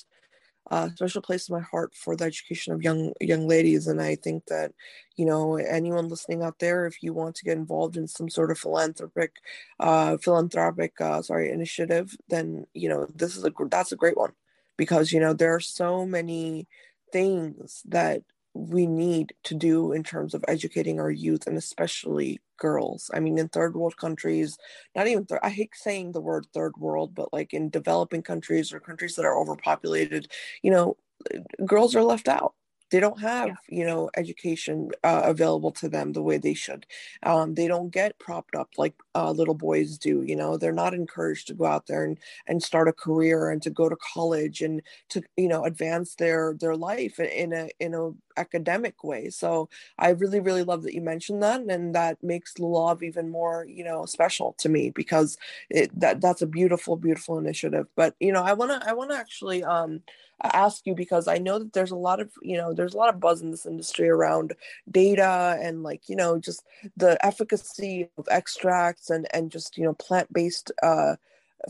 uh, 0.71 0.89
special 0.95 1.21
place 1.21 1.49
in 1.49 1.55
my 1.55 1.62
heart 1.62 1.93
for 1.93 2.15
the 2.15 2.23
education 2.23 2.73
of 2.73 2.81
young 2.81 3.13
young 3.19 3.47
ladies. 3.47 3.88
And 3.88 4.01
I 4.01 4.15
think 4.15 4.45
that, 4.47 4.71
you 5.17 5.25
know, 5.25 5.57
anyone 5.57 6.07
listening 6.07 6.43
out 6.43 6.60
there, 6.60 6.86
if 6.88 7.03
you 7.03 7.13
want 7.13 7.36
to 7.36 7.45
get 7.45 7.57
involved 7.57 7.97
in 7.97 8.07
some 8.07 8.29
sort 8.29 8.51
of 8.51 8.57
philanthropic, 8.57 9.34
uh, 9.79 10.17
philanthropic, 10.17 10.99
uh, 11.01 11.21
sorry, 11.21 11.51
initiative, 11.51 12.15
then, 12.29 12.65
you 12.73 12.88
know, 12.88 13.05
this 13.13 13.36
is 13.36 13.43
a, 13.45 13.51
that's 13.69 13.91
a 13.91 13.97
great 13.97 14.17
one 14.17 14.31
because, 14.77 15.12
you 15.12 15.19
know, 15.19 15.34
there 15.34 15.53
are 15.53 15.60
so 15.60 16.05
many 16.05 16.67
things 17.12 17.84
that 17.89 18.23
we 18.53 18.88
need 18.88 19.34
to 19.43 19.55
do 19.55 19.91
in 19.91 20.03
terms 20.03 20.34
of 20.34 20.45
educating 20.47 20.99
our 20.99 21.12
youth 21.12 21.47
and 21.47 21.57
especially 21.57 22.39
girls. 22.62 23.10
I 23.13 23.19
mean, 23.19 23.39
in 23.39 23.50
third 23.50 23.76
world 23.76 23.97
countries, 23.97 24.58
not 24.95 25.08
even, 25.08 25.26
I 25.41 25.50
hate 25.50 25.71
saying 25.74 26.12
the 26.12 26.21
word 26.21 26.45
third 26.54 26.78
world, 26.78 27.15
but 27.15 27.34
like 27.34 27.54
in 27.54 27.71
developing 27.71 28.21
countries 28.21 28.71
or 28.71 28.80
countries 28.80 29.15
that 29.15 29.26
are 29.26 29.38
overpopulated, 29.38 30.32
you 30.62 30.69
know, 30.69 30.95
uh, 31.34 31.39
girls 31.65 31.95
are 31.95 32.04
left 32.04 32.28
out 32.28 32.54
they 32.91 32.99
don't 32.99 33.19
have 33.19 33.47
yeah. 33.47 33.56
you 33.69 33.86
know 33.86 34.10
education 34.15 34.91
uh, 35.04 35.23
available 35.25 35.71
to 35.71 35.89
them 35.89 36.13
the 36.13 36.21
way 36.21 36.38
they 36.38 36.54
should. 36.54 36.86
Um, 37.23 37.56
they 37.56 37.67
don't 37.67 37.89
get 37.89 38.19
propped 38.19 38.56
up 38.56 38.69
like 38.77 38.93
uh, 39.15 39.32
little 39.32 39.56
boys 39.56 39.97
do 39.97 40.21
you 40.23 40.36
know? 40.36 40.58
They're 40.58 40.71
not 40.71 40.93
encouraged 40.93 41.47
to 41.47 41.54
go 41.54 41.65
out 41.65 41.88
there 41.88 42.04
and, 42.04 42.17
and 42.47 42.62
start 42.62 42.88
a 42.88 42.93
career 42.93 43.49
and 43.49 43.62
to 43.63 43.69
go 43.69 43.89
to 43.89 43.97
college 44.13 44.62
and 44.62 44.82
to 45.10 45.23
you 45.38 45.47
know 45.47 45.63
advance 45.63 46.15
their 46.15 46.56
their 46.60 46.75
life 46.75 47.19
in 47.19 47.54
a 47.54 47.69
in 47.80 47.93
a 47.95 48.12
academic 48.38 49.04
way. 49.04 49.30
So 49.30 49.69
i 49.97 50.10
really 50.10 50.39
really 50.39 50.63
love 50.63 50.84
that 50.84 50.93
you 50.93 51.01
mentioned 51.01 51.43
that 51.43 51.62
and 51.62 51.95
that 51.95 52.21
makes 52.23 52.54
lulav 52.56 53.04
even 53.04 53.30
more 53.30 53.65
you 53.67 53.84
know 53.84 54.06
special 54.06 54.56
to 54.58 54.69
me 54.69 54.89
because 54.89 55.38
it 55.69 55.97
that 55.99 56.21
that's 56.21 56.41
a 56.41 56.47
beautiful 56.47 56.95
beautiful 56.97 57.38
initiative. 57.38 57.88
But 57.95 58.15
you 58.19 58.32
know 58.32 58.43
i 58.43 58.54
want 58.54 58.71
to 58.71 58.89
i 58.89 58.93
want 58.93 59.12
to 59.12 59.17
actually 59.17 59.63
um 59.63 60.01
ask 60.43 60.86
you 60.86 60.95
because 60.95 61.27
I 61.27 61.38
know 61.38 61.60
that 61.60 61.73
there's 61.73 61.91
a 61.91 61.95
lot 61.95 62.19
of, 62.19 62.32
you 62.41 62.58
know, 62.58 62.73
there's 62.73 62.93
a 62.93 62.97
lot 62.97 63.13
of 63.13 63.19
buzz 63.19 63.41
in 63.41 63.51
this 63.51 63.65
industry 63.65 64.10
around 64.10 64.54
data 64.89 65.58
and 65.62 65.84
like, 65.84 66.10
you 66.10 66.15
know, 66.15 66.39
just 66.39 66.63
the 66.97 67.23
efficacy 67.25 68.10
of 68.17 68.27
extracts 68.30 69.10
and 69.10 69.27
and 69.34 69.51
just, 69.51 69.77
you 69.77 69.84
know, 69.84 69.93
plant-based 69.93 70.71
uh 70.84 71.15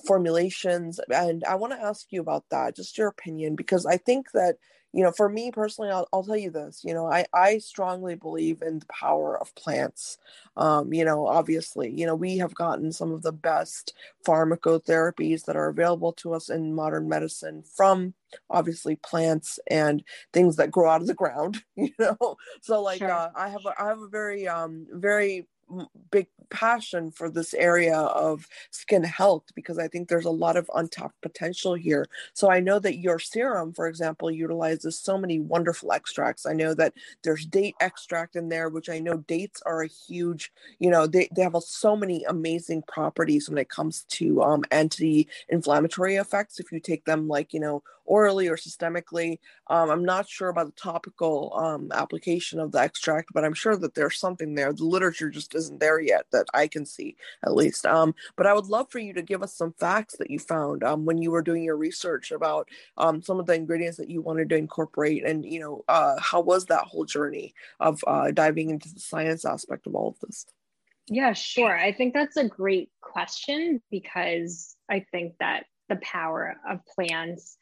formulations 0.06 1.00
and 1.14 1.44
I 1.44 1.56
want 1.56 1.74
to 1.74 1.80
ask 1.82 2.08
you 2.12 2.22
about 2.22 2.46
that, 2.52 2.76
just 2.76 2.98
your 2.98 3.08
opinion 3.08 3.56
because 3.56 3.86
I 3.86 3.98
think 3.98 4.32
that 4.32 4.58
you 4.94 5.04
know 5.04 5.12
for 5.12 5.30
me 5.30 5.52
personally 5.52 5.90
I'll, 5.90 6.08
I'll 6.12 6.24
tell 6.24 6.38
you 6.38 6.52
this 6.52 6.82
you 6.84 6.94
know 6.94 7.06
i 7.10 7.26
i 7.34 7.58
strongly 7.60 8.16
believe 8.16 8.62
in 8.62 8.80
the 8.80 8.86
power 8.88 9.40
of 9.40 9.56
plants 9.56 10.18
um 10.58 10.94
you 10.94 11.06
know 11.06 11.28
obviously 11.28 11.90
you 11.90 12.06
know 12.06 12.16
we 12.16 12.38
have 12.38 12.54
gotten 12.56 12.92
some 12.92 13.12
of 13.12 13.22
the 13.22 13.32
best 13.32 13.94
pharmacotherapies 14.28 15.46
that 15.46 15.56
are 15.56 15.70
available 15.70 16.14
to 16.14 16.34
us 16.34 16.50
in 16.50 16.74
modern 16.74 17.08
medicine 17.08 17.64
from 17.64 18.14
obviously 18.50 18.96
plants 18.96 19.60
and 19.70 20.04
things 20.34 20.56
that 20.58 20.72
grow 20.72 20.90
out 20.90 21.02
of 21.02 21.08
the 21.08 21.14
ground 21.14 21.64
you 21.76 21.92
know 22.00 22.36
so 22.62 22.82
like 22.82 23.00
sure. 23.00 23.12
uh, 23.12 23.30
i 23.36 23.50
have 23.50 23.66
a, 23.66 23.82
i 23.82 23.88
have 23.88 24.02
a 24.02 24.08
very 24.08 24.48
um 24.48 24.86
very 24.92 25.48
big 26.12 26.28
passion 26.50 27.12
for 27.12 27.30
this 27.30 27.54
area 27.54 27.98
of 27.98 28.48
skin 28.72 29.04
health 29.04 29.44
because 29.56 29.80
I 29.80 29.88
think 29.88 30.08
there's 30.08 30.26
a 30.26 30.32
lot 30.32 30.58
of 30.58 30.70
untapped 30.76 31.22
potential 31.22 31.74
here. 31.74 32.08
So 32.34 32.52
I 32.52 32.60
know 32.60 32.80
that 32.80 32.98
your 32.98 33.20
serum, 33.20 33.74
for 33.74 33.88
example, 33.88 34.30
utilizes 34.30 35.00
so 35.00 35.18
many 35.18 35.40
wonderful 35.40 35.94
extracts. 35.94 36.46
I 36.46 36.54
know 36.54 36.74
that 36.74 36.94
there's 37.24 37.46
date 37.46 37.76
extract 37.80 38.36
in 38.36 38.50
there, 38.50 38.70
which 38.70 38.90
I 38.90 39.00
know 39.00 39.18
dates 39.18 39.62
are 39.66 39.84
a 39.84 39.88
huge, 39.88 40.52
you 40.80 40.90
know, 40.90 41.08
they, 41.08 41.30
they 41.36 41.42
have 41.42 41.56
a, 41.56 41.62
so 41.62 41.96
many 41.96 42.24
amazing 42.26 42.84
properties 42.88 43.50
when 43.50 43.58
it 43.58 43.70
comes 43.70 44.04
to 44.10 44.42
um, 44.44 44.64
anti-inflammatory 44.72 46.16
effects 46.16 46.60
if 46.60 46.72
you 46.72 46.80
take 46.80 47.06
them 47.06 47.28
like, 47.28 47.54
you 47.54 47.60
know, 47.60 47.84
orally 48.12 48.50
or 48.50 48.58
systemically. 48.58 49.40
Um, 49.68 49.90
I'm 49.90 50.04
not 50.04 50.28
sure 50.28 50.50
about 50.50 50.66
the 50.66 50.82
topical 50.82 51.54
um, 51.56 51.94
application 51.94 52.60
of 52.60 52.74
the 52.74 52.80
extract, 52.80 53.30
but 53.34 53.46
I'm 53.46 53.54
sure 53.54 53.78
that 53.78 53.96
there's 53.96 54.20
something 54.20 54.54
there. 54.54 54.74
The 54.74 54.84
literature 54.84 55.30
just 55.30 55.56
isn't 55.56 55.80
there 55.80 56.02
yet 56.02 56.26
that 56.34 56.48
I 56.54 56.68
can 56.68 56.86
see, 56.86 57.16
at 57.46 57.56
least. 57.56 57.86
Um, 57.86 58.14
but 58.36 58.46
I 58.46 58.54
would 58.54 58.66
love 58.66 58.92
for 58.92 59.00
you 59.00 59.14
to 59.14 59.22
give 59.22 59.42
us 59.42 59.56
some 59.56 59.72
facts 59.80 60.18
that 60.18 60.30
you 60.30 60.40
found 60.40 60.84
um, 60.84 61.06
when 61.06 61.22
you 61.22 61.32
were 61.32 61.42
doing 61.42 61.64
your 61.64 61.78
research 61.78 62.32
about 62.32 62.68
um, 62.98 63.22
some 63.22 63.40
of 63.40 63.46
the 63.46 63.56
ingredients 63.56 63.98
that 63.98 64.10
you 64.10 64.22
wanted 64.22 64.50
to 64.50 64.58
incorporate, 64.58 65.26
and 65.26 65.46
you 65.46 65.62
know, 65.62 65.86
uh, 65.88 66.16
how 66.20 66.42
was 66.42 66.66
that 66.66 66.84
whole 66.84 67.06
journey 67.06 67.54
of 67.80 68.04
uh, 68.08 68.32
diving 68.32 68.72
into 68.72 68.94
the 68.94 69.00
science 69.00 69.46
aspect 69.46 69.88
of 69.88 69.96
all 69.96 70.10
of 70.10 70.20
this? 70.20 70.46
Yeah, 71.08 71.32
sure. 71.32 71.78
I 71.78 71.94
think 71.94 72.14
that's 72.14 72.36
a 72.36 72.48
great 72.48 72.90
question 73.00 73.82
because 73.90 74.76
I 74.90 75.06
think 75.12 75.36
that 75.40 75.66
the 75.92 75.98
power 75.98 76.56
of 76.70 76.80
plants 76.86 77.58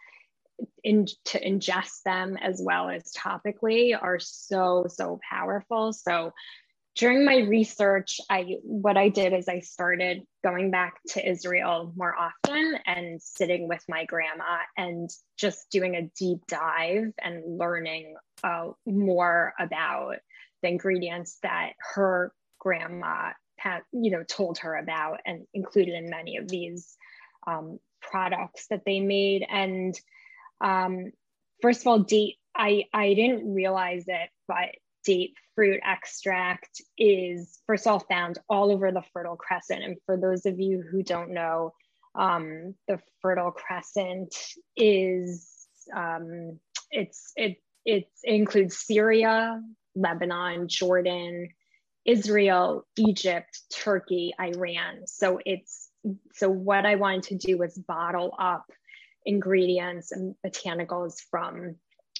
in, 0.83 1.05
to 1.25 1.45
ingest 1.45 2.03
them 2.03 2.37
as 2.37 2.61
well 2.63 2.89
as 2.89 3.11
topically 3.13 3.97
are 3.99 4.19
so 4.19 4.85
so 4.89 5.19
powerful. 5.29 5.93
So 5.93 6.33
during 6.95 7.23
my 7.23 7.37
research 7.37 8.19
i 8.31 8.57
what 8.63 8.97
i 8.97 9.09
did 9.09 9.31
is 9.31 9.47
i 9.47 9.59
started 9.59 10.23
going 10.43 10.71
back 10.71 10.95
to 11.07 11.25
israel 11.29 11.93
more 11.95 12.15
often 12.17 12.75
and 12.87 13.21
sitting 13.21 13.67
with 13.67 13.81
my 13.87 14.05
grandma 14.05 14.57
and 14.75 15.07
just 15.37 15.69
doing 15.69 15.95
a 15.95 16.09
deep 16.17 16.39
dive 16.47 17.13
and 17.23 17.59
learning 17.59 18.15
uh, 18.43 18.69
more 18.87 19.53
about 19.59 20.15
the 20.63 20.67
ingredients 20.67 21.37
that 21.43 21.73
her 21.93 22.33
grandma 22.57 23.29
had 23.57 23.81
you 23.91 24.09
know 24.09 24.23
told 24.23 24.57
her 24.57 24.75
about 24.75 25.19
and 25.27 25.45
included 25.53 25.93
in 25.93 26.09
many 26.09 26.37
of 26.37 26.47
these 26.47 26.97
um, 27.47 27.79
products 28.01 28.67
that 28.67 28.83
they 28.85 28.99
made. 28.99 29.45
And 29.49 29.99
um, 30.61 31.11
first 31.61 31.81
of 31.81 31.87
all, 31.87 31.99
date, 31.99 32.35
I, 32.55 32.85
I 32.93 33.13
didn't 33.13 33.53
realize 33.53 34.05
it, 34.07 34.29
but 34.47 34.69
date 35.05 35.33
fruit 35.55 35.79
extract 35.83 36.81
is, 36.97 37.59
first 37.67 37.85
of 37.85 37.93
all, 37.93 37.99
found 37.99 38.39
all 38.49 38.71
over 38.71 38.91
the 38.91 39.03
Fertile 39.13 39.35
Crescent. 39.35 39.83
And 39.83 39.97
for 40.05 40.17
those 40.17 40.45
of 40.45 40.59
you 40.59 40.81
who 40.81 41.03
don't 41.03 41.31
know, 41.31 41.73
um, 42.15 42.75
the 42.87 42.99
Fertile 43.21 43.51
Crescent 43.51 44.35
is, 44.75 45.47
um, 45.95 46.59
it's, 46.91 47.31
it, 47.35 47.57
it 47.85 48.09
includes 48.23 48.77
Syria, 48.77 49.61
Lebanon, 49.95 50.67
Jordan, 50.67 51.49
Israel, 52.05 52.85
Egypt, 52.97 53.61
Turkey, 53.71 54.33
Iran. 54.39 55.05
So 55.05 55.39
it's, 55.45 55.89
so 56.33 56.49
what 56.49 56.85
I 56.85 56.95
wanted 56.95 57.23
to 57.23 57.47
do 57.47 57.57
was 57.57 57.77
bottle 57.77 58.33
up 58.39 58.65
ingredients 59.29 60.11
and 60.11 60.35
botanicals 60.43 61.21
from 61.29 61.75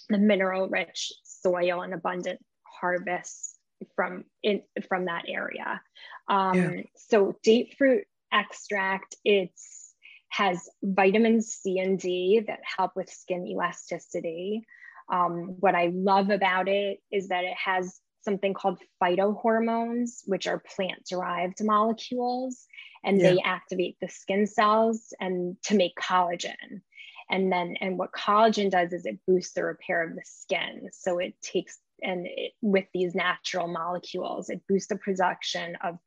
the 0.10 0.18
mineral 0.18 0.70
rich 0.70 1.12
soil 1.24 1.82
and 1.82 1.94
abundant 1.94 2.40
harvests 2.80 3.58
from 3.96 4.24
in 4.44 4.62
from 4.88 5.06
that 5.06 5.24
area 5.28 5.82
um, 6.28 6.56
yeah. 6.56 6.82
so 6.96 7.36
date 7.44 7.74
fruit 7.78 8.06
extract 8.32 9.16
it's 9.26 9.96
has 10.30 10.70
vitamins 10.84 11.48
c 11.48 11.80
and 11.80 11.98
d 12.00 12.44
that 12.46 12.60
help 12.78 12.92
with 12.96 13.10
skin 13.10 13.48
elasticity 13.48 14.64
um, 15.12 15.56
what 15.60 15.74
i 15.74 15.92
love 15.92 16.30
about 16.30 16.68
it 16.68 17.00
is 17.12 17.30
that 17.30 17.44
it 17.44 17.58
has 17.58 18.00
something 18.22 18.54
called 18.54 18.78
phytohormones 19.02 20.22
which 20.26 20.46
are 20.46 20.62
plant 20.76 21.04
derived 21.10 21.64
molecules 21.64 22.68
and 23.04 23.20
yeah. 23.20 23.32
they 23.32 23.40
activate 23.44 23.98
the 24.00 24.10
skin 24.10 24.46
cells 24.46 25.14
and 25.20 25.56
to 25.64 25.76
make 25.76 25.96
collagen 25.96 26.82
and 27.30 27.52
then 27.52 27.76
and 27.82 27.98
what 27.98 28.12
collagen 28.12 28.70
does 28.70 28.94
is 28.94 29.06
it 29.06 29.20
boosts 29.28 29.54
the 29.54 29.64
repair 29.64 30.04
of 30.04 30.16
the 30.16 30.22
skin. 30.24 30.90
So 30.92 31.20
it 31.20 31.36
takes 31.42 31.80
and 32.02 32.26
it, 32.28 32.54
with 32.62 32.86
these 32.94 33.16
natural 33.16 33.68
molecules 33.68 34.50
it 34.50 34.62
boosts 34.68 34.88
the 34.88 34.96
production 34.96 35.78
of 35.84 35.98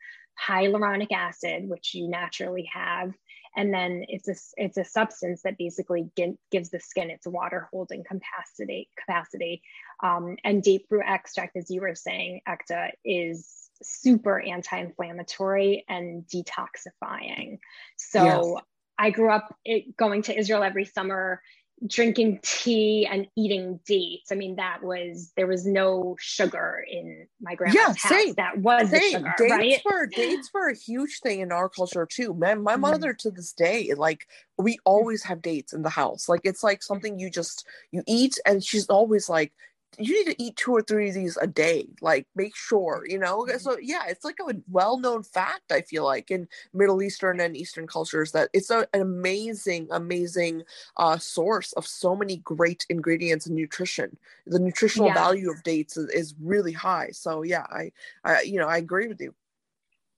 hyaluronic 0.41 1.13
acid 1.13 1.69
which 1.69 1.95
you 1.95 2.09
naturally 2.09 2.69
have. 2.73 3.13
And 3.55 3.73
then 3.73 4.07
it's 4.09 4.29
a 4.29 4.35
it's 4.57 4.79
a 4.79 4.85
substance 4.85 5.43
that 5.43 5.59
basically 5.59 6.11
gives 6.51 6.71
the 6.71 6.81
skin 6.81 7.11
its 7.11 7.27
water 7.27 7.69
holding 7.71 8.03
capacity 8.03 8.89
capacity. 8.99 9.63
Um, 10.03 10.37
and 10.43 10.65
fruit 10.89 11.05
extract 11.07 11.57
as 11.57 11.71
you 11.71 11.83
were 11.83 11.95
saying 11.95 12.41
Ekta 12.49 12.91
is 13.05 13.63
super 13.83 14.41
anti-inflammatory 14.41 15.85
and 15.89 16.25
detoxifying. 16.25 17.59
So 17.97 18.25
yes. 18.25 18.63
I 18.99 19.11
grew 19.11 19.31
up 19.31 19.55
it, 19.65 19.97
going 19.97 20.23
to 20.23 20.39
Israel 20.39 20.63
every 20.63 20.85
summer, 20.85 21.43
drinking 21.87 22.39
tea 22.43 23.09
and 23.11 23.27
eating 23.37 23.81
dates. 23.87 24.31
I 24.31 24.37
mean, 24.37 24.57
that 24.57 24.83
was 24.83 25.33
there 25.37 25.47
was 25.47 25.67
no 25.67 26.17
sugar 26.21 26.85
in 26.89 27.27
my 27.41 27.55
grandma's 27.55 27.75
yeah, 27.75 27.87
house. 27.89 28.03
Same. 28.03 28.35
That 28.35 28.59
was 28.59 28.91
same. 28.91 29.13
Sugar, 29.13 29.35
dates 29.39 29.51
right? 29.51 29.83
were 29.85 30.07
dates 30.07 30.51
were 30.55 30.69
a 30.69 30.77
huge 30.77 31.19
thing 31.23 31.41
in 31.41 31.51
our 31.51 31.69
culture 31.69 32.07
too. 32.07 32.35
My, 32.35 32.55
my 32.55 32.73
mm-hmm. 32.73 32.83
mother 32.83 33.13
to 33.15 33.31
this 33.31 33.53
day, 33.53 33.93
like 33.97 34.27
we 34.59 34.79
always 34.85 35.25
have 35.25 35.43
dates 35.43 35.73
in 35.73 35.83
the 35.83 35.91
house. 35.91 36.29
Like 36.29 36.43
it's 36.45 36.63
like 36.63 36.83
something 36.83 37.19
you 37.19 37.31
just 37.31 37.67
you 37.91 38.03
eat, 38.07 38.39
and 38.47 38.63
she's 38.63 38.87
always 38.87 39.29
like, 39.29 39.53
you 39.99 40.25
need 40.25 40.33
to 40.33 40.43
eat 40.43 40.57
two 40.57 40.73
or 40.73 40.83
three 40.83 41.09
of 41.09 41.15
these 41.15 41.37
a 41.37 41.47
day 41.47 41.87
like 42.01 42.27
make 42.35 42.57
sure 42.57 43.05
you 43.07 43.19
know? 43.19 43.45
Mm-hmm. 43.45 43.59
so 43.59 43.77
yeah 43.81 44.03
it's 44.09 44.25
like 44.25 44.39
a 44.41 44.55
well-known 44.71 45.23
fact 45.23 45.71
i 45.71 45.83
feel 45.83 46.05
like 46.05 46.31
in 46.31 46.49
middle 46.73 47.03
eastern 47.03 47.41
and 47.41 47.57
eastern 47.57 47.87
cultures 47.87 48.33
that 48.33 48.49
it's 48.53 48.71
a, 48.71 48.87
an 48.93 49.01
amazing 49.01 49.89
amazing 49.91 50.63
uh, 50.97 51.19
source 51.19 51.73
of 51.75 51.87
so 51.87 52.15
many 52.15 52.39
great 52.39 52.87
ingredients 52.89 53.47
and 53.47 53.57
nutrition. 53.57 54.17
The 54.47 54.59
nutritional 54.59 55.09
yeah. 55.09 55.15
value 55.15 55.51
of 55.51 55.63
dates 55.63 55.97
is, 55.97 56.09
is 56.11 56.35
really 56.41 56.73
high. 56.73 57.11
So 57.13 57.43
yeah 57.43 57.67
I, 57.71 57.93
I 58.25 58.43
you 58.43 58.59
know 58.59 58.69
i 58.69 58.77
agree 58.77 59.09
with 59.09 59.21
you. 59.21 59.35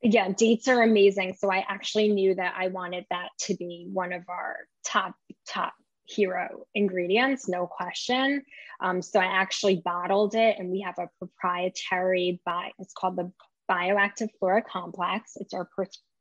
Yeah 0.02 0.30
dates 0.32 0.68
are 0.68 0.82
amazing. 0.82 1.34
So 1.34 1.50
i 1.50 1.64
actually 1.68 2.08
knew 2.08 2.34
that 2.34 2.54
i 2.56 2.68
wanted 2.68 3.06
that 3.10 3.30
to 3.40 3.54
be 3.54 3.88
one 3.92 4.12
of 4.12 4.22
our 4.28 4.56
top 4.84 5.14
top 5.46 5.74
hero 6.06 6.66
ingredients, 6.74 7.48
no 7.48 7.66
question. 7.66 8.44
Um, 8.80 9.00
so 9.02 9.20
I 9.20 9.24
actually 9.24 9.82
bottled 9.84 10.34
it, 10.34 10.56
and 10.58 10.70
we 10.70 10.80
have 10.82 10.98
a 10.98 11.08
proprietary 11.18 12.40
by 12.44 12.70
it's 12.78 12.92
called 12.92 13.16
the 13.16 13.32
bioactive 13.70 14.28
flora 14.38 14.62
complex. 14.62 15.32
It's 15.36 15.54
our 15.54 15.68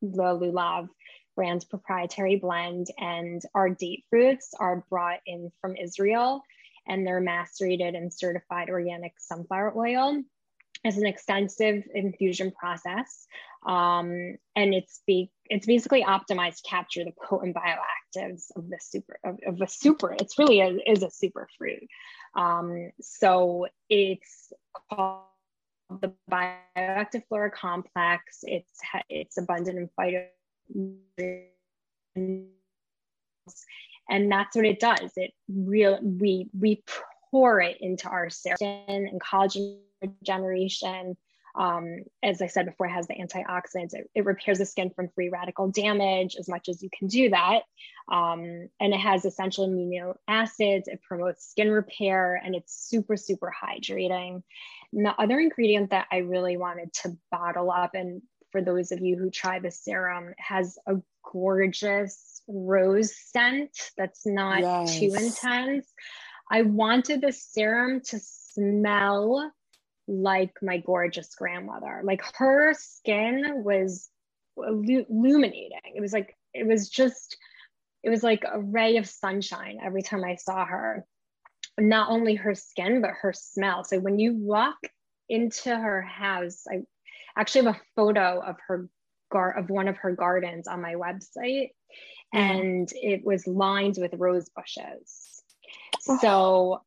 the 0.01 0.09
Lulav 0.09 0.89
brand's 1.35 1.65
proprietary 1.65 2.35
blend, 2.35 2.87
and 2.97 3.41
our 3.55 3.69
date 3.69 4.05
fruits 4.09 4.53
are 4.59 4.85
brought 4.89 5.19
in 5.25 5.51
from 5.61 5.75
Israel, 5.75 6.41
and 6.87 7.05
they're 7.05 7.21
macerated 7.21 7.95
in 7.95 8.11
certified 8.11 8.69
organic 8.69 9.13
sunflower 9.17 9.73
oil. 9.75 10.21
It's 10.83 10.97
an 10.97 11.05
extensive 11.05 11.83
infusion 11.93 12.51
process, 12.51 13.25
um, 13.65 14.37
and 14.55 14.73
it's 14.73 15.01
be 15.05 15.31
it's 15.49 15.65
basically 15.65 16.03
optimized 16.03 16.57
to 16.57 16.69
capture 16.69 17.03
the 17.03 17.11
potent 17.27 17.55
bioactives 17.55 18.45
of 18.55 18.69
the 18.69 18.79
super 18.81 19.17
of, 19.23 19.39
of 19.45 19.61
a 19.61 19.67
super. 19.67 20.13
It's 20.13 20.37
really 20.39 20.61
a, 20.61 20.77
is 20.85 21.03
a 21.03 21.09
super 21.09 21.47
fruit. 21.57 21.87
Um, 22.35 22.91
so 23.01 23.67
it's 23.89 24.51
called 24.89 25.21
the 26.01 26.13
bioactive 26.31 27.23
flora 27.27 27.51
complex. 27.51 28.39
It's 28.43 28.79
it's 29.09 29.37
abundant 29.37 29.77
in 29.77 29.89
phyto 29.97 30.27
and 34.09 34.31
that's 34.31 34.55
what 34.55 34.65
it 34.65 34.79
does. 34.79 35.11
It 35.15 35.31
real 35.49 35.99
we 36.01 36.49
we 36.57 36.83
pour 37.31 37.61
it 37.61 37.77
into 37.81 38.07
our 38.09 38.29
serum 38.29 38.57
and 38.87 39.21
collagen 39.21 39.79
regeneration. 40.01 41.17
Um, 41.55 41.99
as 42.23 42.41
I 42.41 42.47
said 42.47 42.65
before, 42.65 42.87
it 42.87 42.91
has 42.91 43.07
the 43.07 43.13
antioxidants. 43.13 43.93
It, 43.93 44.09
it, 44.15 44.25
repairs 44.25 44.57
the 44.57 44.65
skin 44.65 44.89
from 44.89 45.09
free 45.09 45.29
radical 45.29 45.69
damage 45.69 46.35
as 46.35 46.49
much 46.49 46.67
as 46.67 46.81
you 46.81 46.89
can 46.97 47.07
do 47.07 47.29
that. 47.29 47.61
Um, 48.11 48.69
and 48.79 48.93
it 48.93 48.99
has 48.99 49.23
essential 49.23 49.67
amino 49.67 50.15
acids. 50.27 50.87
It 50.87 51.01
promotes 51.07 51.47
skin 51.47 51.69
repair 51.69 52.41
and 52.43 52.55
it's 52.55 52.73
super, 52.73 53.15
super 53.15 53.53
hydrating. 53.63 54.41
And 54.93 55.05
the 55.05 55.13
other 55.19 55.39
ingredient 55.39 55.91
that 55.91 56.07
I 56.11 56.17
really 56.17 56.57
wanted 56.57 56.91
to 57.03 57.17
bottle 57.31 57.69
up, 57.69 57.91
and 57.93 58.23
for 58.51 58.61
those 58.61 58.91
of 58.91 59.01
you 59.01 59.17
who 59.17 59.29
try 59.29 59.59
the 59.59 59.71
serum, 59.71 60.33
has 60.39 60.77
a 60.87 60.95
gorgeous 61.31 62.41
rose 62.47 63.15
scent 63.15 63.91
that's 63.95 64.25
not 64.25 64.61
yes. 64.61 64.99
too 64.99 65.13
intense. 65.13 65.87
I 66.51 66.63
wanted 66.63 67.21
the 67.21 67.31
serum 67.31 68.01
to 68.05 68.19
smell 68.19 69.51
like 70.07 70.53
my 70.61 70.77
gorgeous 70.77 71.33
grandmother. 71.35 72.01
Like 72.03 72.21
her 72.35 72.73
skin 72.73 73.63
was 73.63 74.09
illuminating. 74.57 75.79
It 75.95 76.01
was 76.01 76.13
like, 76.13 76.35
it 76.53 76.67
was 76.67 76.89
just, 76.89 77.37
it 78.03 78.09
was 78.09 78.23
like 78.23 78.43
a 78.49 78.59
ray 78.59 78.97
of 78.97 79.07
sunshine 79.07 79.79
every 79.83 80.01
time 80.01 80.23
I 80.23 80.35
saw 80.35 80.65
her. 80.65 81.05
Not 81.79 82.11
only 82.11 82.35
her 82.35 82.53
skin, 82.53 83.01
but 83.01 83.11
her 83.21 83.33
smell. 83.33 83.83
So 83.83 83.99
when 83.99 84.19
you 84.19 84.33
walk 84.35 84.77
into 85.29 85.75
her 85.75 86.01
house, 86.01 86.63
I 86.69 86.81
actually 87.35 87.65
have 87.65 87.75
a 87.75 87.81
photo 87.95 88.41
of 88.45 88.57
her 88.67 88.89
gar- 89.31 89.57
of 89.57 89.69
one 89.69 89.87
of 89.87 89.97
her 89.97 90.15
gardens 90.15 90.67
on 90.67 90.81
my 90.81 90.93
website, 90.93 91.71
and 92.31 92.87
it 92.93 93.25
was 93.25 93.47
lined 93.47 93.97
with 93.97 94.13
rose 94.13 94.49
bushes. 94.49 95.43
Oh, 96.07 96.17
so 96.21 96.81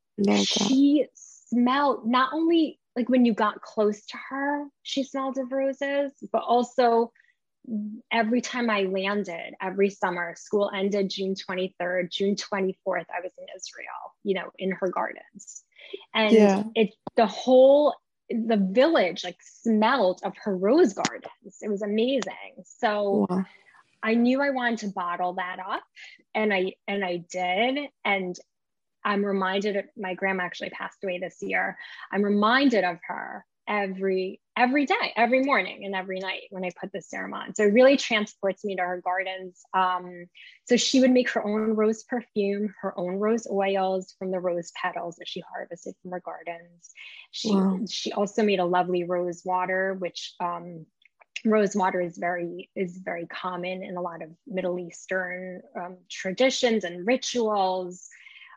she 0.44 1.06
smelled 1.14 2.06
not 2.06 2.32
only 2.32 2.78
like 2.96 3.08
when 3.08 3.24
you 3.24 3.34
got 3.34 3.60
close 3.60 4.04
to 4.06 4.16
her, 4.30 4.64
she 4.82 5.04
smelled 5.04 5.36
of 5.38 5.52
roses, 5.52 6.12
but 6.32 6.42
also 6.42 7.12
every 8.10 8.40
time 8.40 8.70
I 8.70 8.82
landed 8.82 9.54
every 9.60 9.90
summer, 9.90 10.34
school 10.36 10.70
ended 10.74 11.10
June 11.10 11.34
23rd, 11.34 12.10
June 12.10 12.36
24th, 12.36 12.74
I 12.86 13.20
was 13.22 13.32
in 13.38 13.46
Israel, 13.54 14.14
you 14.24 14.34
know, 14.34 14.50
in 14.58 14.72
her 14.72 14.88
gardens. 14.88 15.64
And 16.14 16.32
yeah. 16.32 16.62
it 16.74 16.90
the 17.16 17.26
whole 17.26 17.94
the 18.28 18.56
village 18.56 19.22
like 19.22 19.36
smelled 19.40 20.20
of 20.24 20.32
her 20.38 20.56
rose 20.56 20.94
gardens. 20.94 21.58
It 21.60 21.70
was 21.70 21.82
amazing. 21.82 22.64
So 22.64 23.26
wow. 23.28 23.44
I 24.02 24.14
knew 24.14 24.42
I 24.42 24.50
wanted 24.50 24.78
to 24.80 24.88
bottle 24.88 25.34
that 25.34 25.58
up 25.58 25.84
and 26.34 26.52
I 26.52 26.74
and 26.88 27.04
I 27.04 27.18
did 27.30 27.88
and 28.04 28.36
I'm 29.06 29.24
reminded 29.24 29.76
of, 29.76 29.84
my 29.96 30.14
grandma 30.14 30.42
actually 30.42 30.70
passed 30.70 31.02
away 31.04 31.18
this 31.18 31.38
year. 31.40 31.78
I'm 32.12 32.22
reminded 32.22 32.84
of 32.84 32.98
her 33.06 33.46
every 33.68 34.40
every 34.56 34.86
day, 34.86 35.12
every 35.16 35.42
morning 35.42 35.84
and 35.84 35.94
every 35.94 36.18
night 36.18 36.42
when 36.50 36.64
I 36.64 36.70
put 36.80 36.90
the 36.92 37.02
serum 37.02 37.34
on. 37.34 37.54
So 37.54 37.64
it 37.64 37.72
really 37.72 37.96
transports 37.96 38.64
me 38.64 38.74
to 38.76 38.82
her 38.82 39.02
gardens. 39.04 39.60
Um, 39.74 40.26
so 40.64 40.76
she 40.76 41.00
would 41.00 41.10
make 41.10 41.28
her 41.30 41.44
own 41.44 41.74
rose 41.74 42.02
perfume, 42.04 42.74
her 42.80 42.98
own 42.98 43.16
rose 43.16 43.46
oils 43.50 44.14
from 44.18 44.30
the 44.30 44.40
rose 44.40 44.72
petals 44.80 45.16
that 45.16 45.28
she 45.28 45.40
harvested 45.40 45.94
from 46.02 46.12
her 46.12 46.22
gardens. 46.24 46.90
She 47.30 47.54
wow. 47.54 47.80
she 47.88 48.12
also 48.12 48.42
made 48.42 48.60
a 48.60 48.64
lovely 48.64 49.04
rose 49.04 49.42
water, 49.44 49.94
which 49.94 50.34
um, 50.40 50.86
rose 51.44 51.76
water 51.76 52.00
is 52.00 52.18
very 52.18 52.70
is 52.74 52.96
very 52.98 53.26
common 53.26 53.82
in 53.82 53.96
a 53.96 54.02
lot 54.02 54.22
of 54.22 54.30
Middle 54.46 54.78
Eastern 54.78 55.60
um, 55.76 55.96
traditions 56.10 56.84
and 56.84 57.06
rituals. 57.06 58.08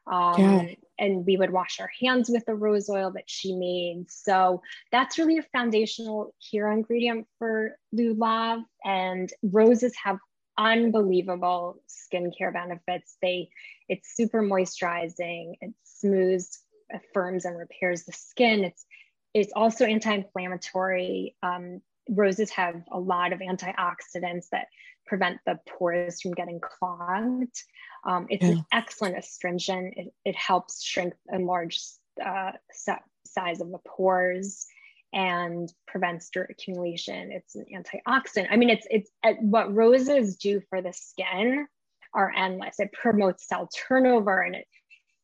Um, 0.09 0.39
yeah. 0.39 0.65
And 0.97 1.25
we 1.25 1.37
would 1.37 1.51
wash 1.51 1.79
our 1.79 1.89
hands 2.01 2.29
with 2.29 2.45
the 2.45 2.55
rose 2.55 2.89
oil 2.89 3.11
that 3.11 3.29
she 3.29 3.55
made. 3.55 4.05
So 4.09 4.61
that's 4.91 5.17
really 5.17 5.37
a 5.37 5.43
foundational 5.53 6.33
hero 6.39 6.73
ingredient 6.73 7.27
for 7.37 7.77
Lulav. 7.95 8.63
And 8.83 9.31
roses 9.43 9.93
have 10.03 10.17
unbelievable 10.57 11.81
skincare 11.87 12.51
benefits. 12.51 13.15
They, 13.21 13.49
it's 13.87 14.15
super 14.15 14.41
moisturizing. 14.41 15.53
It 15.61 15.73
smooths, 15.83 16.59
firms, 17.13 17.45
and 17.45 17.57
repairs 17.57 18.03
the 18.03 18.13
skin. 18.13 18.63
It's 18.63 18.85
it's 19.33 19.53
also 19.55 19.85
anti-inflammatory. 19.85 21.35
Um, 21.43 21.81
roses 22.09 22.49
have 22.49 22.81
a 22.91 22.99
lot 22.99 23.31
of 23.31 23.39
antioxidants 23.39 24.49
that 24.51 24.67
prevent 25.05 25.37
the 25.45 25.59
pores 25.67 26.21
from 26.21 26.31
getting 26.31 26.59
clogged. 26.59 27.55
Um, 28.05 28.27
it's 28.29 28.43
yeah. 28.43 28.51
an 28.51 28.65
excellent 28.71 29.17
astringent. 29.17 29.93
It, 29.97 30.13
it 30.25 30.35
helps 30.35 30.83
shrink 30.83 31.13
and 31.27 31.41
enlarge 31.41 31.79
uh, 32.23 32.51
size 33.25 33.61
of 33.61 33.71
the 33.71 33.79
pores 33.87 34.67
and 35.13 35.71
prevents 35.87 36.29
dirt 36.29 36.49
accumulation. 36.51 37.31
It's 37.31 37.55
an 37.55 37.65
antioxidant. 37.73 38.47
I 38.51 38.57
mean, 38.57 38.69
it's 38.69 38.87
it's 38.89 39.09
what 39.39 39.73
roses 39.73 40.35
do 40.37 40.61
for 40.69 40.81
the 40.81 40.93
skin 40.93 41.67
are 42.13 42.31
endless. 42.35 42.79
It 42.79 42.91
promotes 42.91 43.47
cell 43.47 43.69
turnover 43.87 44.41
and 44.41 44.55
it 44.55 44.67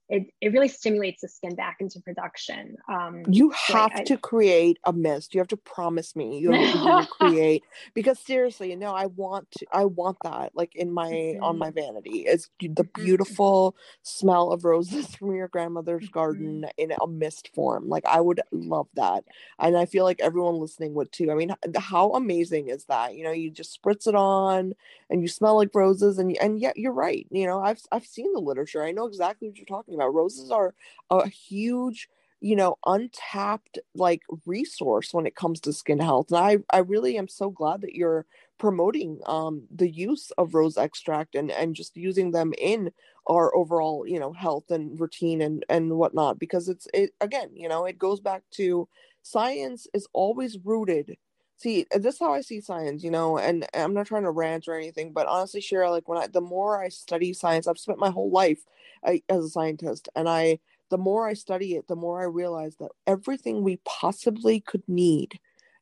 it, 0.08 0.28
it 0.40 0.54
really 0.54 0.68
stimulates 0.68 1.22
the 1.22 1.28
skin 1.28 1.56
back 1.56 1.78
into 1.80 2.00
production. 2.00 2.76
Um, 2.88 3.24
you 3.28 3.50
have 3.50 3.92
so 3.96 4.02
I, 4.02 4.04
to 4.04 4.18
create 4.18 4.78
a 4.84 4.94
mist. 4.94 5.34
You 5.34 5.40
have 5.40 5.48
to 5.48 5.58
promise 5.58 6.16
me 6.16 6.38
you 6.40 6.52
have 6.52 7.08
to 7.08 7.14
create 7.20 7.64
because 7.96 8.20
seriously, 8.20 8.70
you 8.70 8.78
know, 8.78 8.94
I 8.94 9.08
want 9.08 9.50
to, 9.58 9.66
I 9.72 9.86
want 9.86 10.18
that 10.24 10.52
like 10.54 10.76
in 10.76 10.92
my 10.92 11.10
mm-hmm. 11.10 11.44
on 11.44 11.58
my 11.58 11.72
vanity. 11.72 12.26
It's 12.28 12.50
the 12.60 12.68
mm-hmm. 12.68 13.04
beautiful 13.04 13.76
smell 14.04 14.52
of 14.52 14.64
roses 14.64 15.08
from 15.16 15.34
your 15.36 15.48
grandmother's 15.48 16.04
mm-hmm. 16.04 16.14
garden 16.14 16.66
in 16.78 16.92
a 17.02 17.08
mist 17.08 17.50
form. 17.56 17.90
Like 17.90 18.06
I 18.06 18.22
would 18.22 18.42
love 18.52 18.88
that, 18.96 19.24
and 19.58 19.76
I 19.76 19.88
feel 19.88 20.04
like 20.04 20.20
everyone 20.22 20.60
listening 20.60 20.94
would 20.94 21.12
too. 21.12 21.32
I 21.32 21.36
mean, 21.36 21.56
how 21.78 22.12
amazing 22.12 22.70
is 22.70 22.86
that? 22.86 23.16
You 23.16 23.24
know, 23.24 23.32
you 23.32 23.50
just 23.50 23.82
spritz 23.82 24.08
it 24.08 24.16
on, 24.16 24.74
and 25.10 25.24
you 25.24 25.28
smell 25.28 25.56
like 25.56 25.74
roses, 25.74 26.20
and 26.20 26.38
and 26.40 26.60
yet 26.60 26.78
you're 26.78 26.94
right. 26.94 27.26
You 27.32 27.48
know, 27.48 27.60
I've 27.60 27.82
I've 27.92 28.06
seen 28.06 28.32
the 28.34 28.40
literature. 28.40 28.84
I 28.84 28.92
know 28.92 29.08
exactly 29.08 29.48
what 29.48 29.58
you're 29.58 29.66
talking 29.66 29.95
about. 29.96 30.14
Roses 30.14 30.52
are 30.52 30.74
a 31.10 31.28
huge, 31.28 32.10
you 32.42 32.56
know, 32.56 32.78
untapped 32.86 33.80
like 33.96 34.22
resource 34.46 35.14
when 35.14 35.26
it 35.26 35.36
comes 35.36 35.60
to 35.62 35.74
skin 35.74 36.00
health. 36.00 36.32
And 36.32 36.38
I, 36.38 36.58
I 36.70 36.80
really 36.80 37.18
am 37.18 37.28
so 37.28 37.50
glad 37.50 37.82
that 37.82 37.96
you're 37.96 38.26
promoting 38.58 39.20
um, 39.26 39.64
the 39.74 39.90
use 39.90 40.32
of 40.38 40.54
rose 40.54 40.78
extract 40.78 41.36
and, 41.36 41.52
and 41.52 41.76
just 41.76 41.98
using 41.98 42.32
them 42.32 42.54
in 42.58 42.92
our 43.28 43.56
overall, 43.56 44.06
you 44.08 44.20
know, 44.20 44.32
health 44.32 44.70
and 44.70 45.00
routine 45.00 45.42
and, 45.42 45.66
and 45.70 45.92
whatnot, 45.98 46.40
because 46.40 46.70
it's, 46.70 46.88
it, 46.94 47.12
again, 47.22 47.50
you 47.54 47.68
know, 47.68 47.86
it 47.86 47.98
goes 47.98 48.20
back 48.20 48.44
to 48.52 48.88
science 49.24 49.88
is 49.94 50.08
always 50.14 50.58
rooted 50.64 51.18
see 51.58 51.86
uh, 51.94 51.98
this 51.98 52.16
is 52.16 52.20
how 52.20 52.34
i 52.34 52.42
see 52.42 52.60
science 52.62 53.04
you 53.04 53.12
know 53.12 53.38
and 53.38 53.66
i'm 53.74 53.94
not 53.94 54.08
trying 54.08 54.24
to 54.24 54.32
rant 54.32 54.68
or 54.68 54.76
anything 54.76 55.12
but 55.14 55.28
honestly 55.28 55.62
Shira, 55.62 55.90
like 55.90 56.08
when 56.08 56.18
i 56.18 56.28
the 56.28 56.42
more 56.42 56.84
i 56.84 56.90
study 56.90 57.34
science 57.34 57.68
i've 57.68 57.80
spent 57.80 58.00
my 58.00 58.10
whole 58.10 58.32
life 58.32 58.60
I, 59.04 59.22
as 59.30 59.46
a 59.46 59.50
scientist 59.50 60.10
and 60.16 60.28
i 60.28 60.60
the 60.90 60.98
more 60.98 61.28
i 61.28 61.34
study 61.34 61.76
it 61.76 61.88
the 61.88 61.96
more 61.96 62.22
i 62.22 62.26
realize 62.26 62.76
that 62.80 62.92
everything 63.08 63.64
we 63.64 63.80
possibly 63.86 64.62
could 64.62 64.84
need 64.88 65.40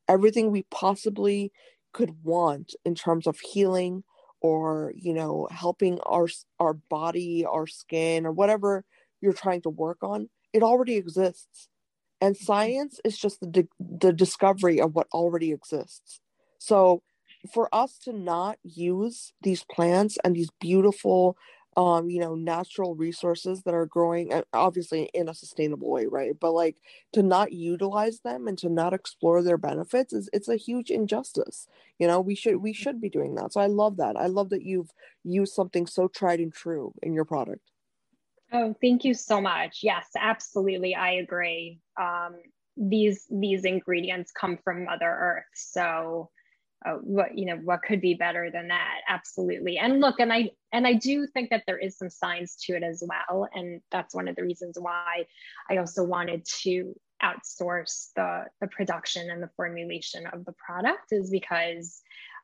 everything 0.08 0.52
we 0.52 0.66
possibly 0.72 1.52
could 1.94 2.24
want 2.24 2.76
in 2.86 2.96
terms 2.96 3.28
of 3.28 3.40
healing 3.40 4.04
or 4.42 4.94
you 4.96 5.14
know 5.14 5.48
helping 5.52 6.00
our 6.02 6.28
our 6.60 6.74
body 6.74 7.46
our 7.46 7.66
skin 7.66 8.26
or 8.26 8.32
whatever 8.32 8.84
you're 9.22 9.34
trying 9.34 9.62
to 9.62 9.70
work 9.70 10.00
on 10.02 10.30
it 10.52 10.62
already 10.62 10.96
exists 10.96 11.70
and 12.24 12.38
science 12.38 13.02
is 13.06 13.20
just 13.20 13.42
the, 13.42 13.48
di- 13.48 13.70
the 14.00 14.14
discovery 14.14 14.82
of 14.82 14.96
what 14.96 15.08
already 15.14 15.52
exists. 15.54 16.22
So 16.60 17.04
for 17.54 17.70
us 17.76 18.00
to 18.06 18.14
not 18.14 18.58
use 18.64 19.34
these 19.44 19.66
plants 19.66 20.18
and 20.24 20.36
these 20.36 20.50
beautiful 20.62 21.38
um 21.76 22.10
you 22.10 22.20
know 22.22 22.36
natural 22.36 22.96
resources 22.96 23.64
that 23.64 23.74
are 23.74 23.88
growing 23.88 24.32
obviously 24.54 25.10
in 25.16 25.28
a 25.28 25.34
sustainable 25.34 25.92
way 25.92 26.06
right? 26.06 26.34
But 26.40 26.54
like 26.54 26.78
to 27.14 27.24
not 27.24 27.52
utilize 27.52 28.20
them 28.22 28.48
and 28.48 28.58
to 28.60 28.70
not 28.70 28.94
explore 28.94 29.42
their 29.44 29.58
benefits 29.58 30.14
is 30.14 30.30
it's 30.34 30.48
a 30.50 30.56
huge 30.56 30.92
injustice. 30.92 31.68
You 32.00 32.08
know 32.08 32.22
we 32.22 32.36
should 32.36 32.58
we 32.58 32.74
should 32.74 33.02
be 33.02 33.10
doing 33.10 33.36
that. 33.36 33.54
So 33.54 33.62
i 33.62 33.68
love 33.68 33.98
that. 33.98 34.16
I 34.18 34.28
love 34.28 34.50
that 34.52 34.64
you've 34.64 34.92
used 35.24 35.54
something 35.54 35.88
so 35.88 36.08
tried 36.08 36.40
and 36.40 36.54
true 36.54 36.94
in 37.02 37.14
your 37.14 37.26
product 37.26 37.62
oh 38.54 38.76
thank 38.82 39.04
you 39.04 39.14
so 39.14 39.42
much. 39.42 39.80
Yes 39.84 40.08
absolutely. 40.18 40.96
I 40.96 41.12
agree. 41.14 41.80
Um 42.00 42.36
these 42.78 43.26
these 43.30 43.66
ingredients 43.66 44.32
come 44.32 44.58
from 44.64 44.86
mother 44.86 45.10
earth. 45.10 45.46
So 45.54 46.30
uh, 46.86 46.96
what 46.96 47.38
you 47.38 47.46
know 47.46 47.58
what 47.58 47.82
could 47.82 48.02
be 48.02 48.14
better 48.14 48.50
than 48.52 48.68
that? 48.70 49.00
Absolutely. 49.08 49.78
And 49.78 50.02
look 50.02 50.20
and 50.20 50.34
i 50.34 50.50
and 50.72 50.86
i 50.86 50.94
do 50.94 51.28
think 51.28 51.50
that 51.50 51.64
there 51.66 51.78
is 51.78 51.98
some 51.98 52.10
science 52.10 52.56
to 52.66 52.76
it 52.76 52.84
as 52.84 53.04
well. 53.06 53.48
And 53.54 53.82
that's 53.92 54.16
one 54.16 54.28
of 54.28 54.36
the 54.36 54.44
reasons 54.44 54.78
why 54.80 55.26
i 55.70 55.78
also 55.78 56.04
wanted 56.04 56.46
to 56.64 56.96
outsource 57.24 58.10
the 58.16 58.46
the 58.60 58.68
production 58.68 59.30
and 59.30 59.42
the 59.42 59.50
formulation 59.56 60.26
of 60.28 60.44
the 60.46 60.54
product 60.54 61.12
is 61.12 61.30
because 61.30 62.02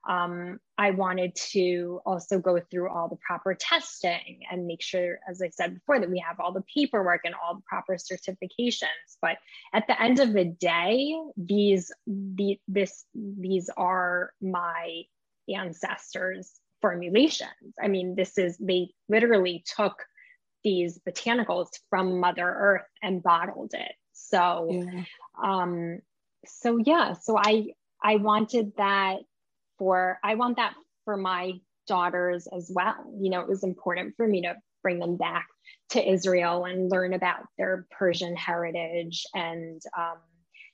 um, 0.07 0.59
I 0.77 0.91
wanted 0.91 1.35
to 1.51 2.01
also 2.05 2.39
go 2.39 2.59
through 2.71 2.89
all 2.89 3.09
the 3.09 3.17
proper 3.17 3.53
testing 3.53 4.41
and 4.49 4.65
make 4.65 4.81
sure, 4.81 5.19
as 5.29 5.41
I 5.41 5.49
said 5.49 5.73
before, 5.73 5.99
that 5.99 6.09
we 6.09 6.19
have 6.19 6.39
all 6.39 6.53
the 6.53 6.63
paperwork 6.73 7.21
and 7.25 7.35
all 7.35 7.55
the 7.55 7.61
proper 7.67 7.95
certifications. 7.95 9.17
But 9.21 9.37
at 9.73 9.87
the 9.87 10.01
end 10.01 10.19
of 10.19 10.33
the 10.33 10.45
day, 10.45 11.15
these 11.35 11.91
the, 12.07 12.59
this 12.67 13.05
these 13.13 13.69
are 13.75 14.31
my 14.41 15.01
ancestors' 15.53 16.59
formulations. 16.81 17.73
I 17.81 17.89
mean, 17.89 18.15
this 18.15 18.37
is 18.37 18.57
they 18.57 18.91
literally 19.09 19.63
took 19.75 20.01
these 20.63 20.99
botanicals 21.07 21.67
from 21.89 22.19
Mother 22.19 22.47
Earth 22.47 22.87
and 23.01 23.21
bottled 23.21 23.73
it. 23.73 23.91
So, 24.13 24.67
yeah. 24.71 25.03
um, 25.41 25.99
so 26.45 26.77
yeah, 26.77 27.13
so 27.13 27.37
I 27.37 27.73
I 28.01 28.15
wanted 28.15 28.73
that 28.77 29.19
for 29.79 30.19
i 30.23 30.35
want 30.35 30.57
that 30.57 30.75
for 31.05 31.17
my 31.17 31.53
daughters 31.89 32.47
as 32.55 32.71
well. 32.73 32.95
You 33.19 33.31
know 33.31 33.41
it 33.41 33.49
was 33.49 33.63
important 33.63 34.15
for 34.15 34.25
me 34.25 34.43
to 34.43 34.55
bring 34.81 34.99
them 34.99 35.17
back 35.17 35.47
to 35.89 36.09
israel 36.09 36.63
and 36.63 36.89
learn 36.89 37.13
about 37.13 37.41
their 37.57 37.85
persian 37.91 38.35
heritage. 38.37 39.25
And 39.33 39.81
um, 39.97 40.19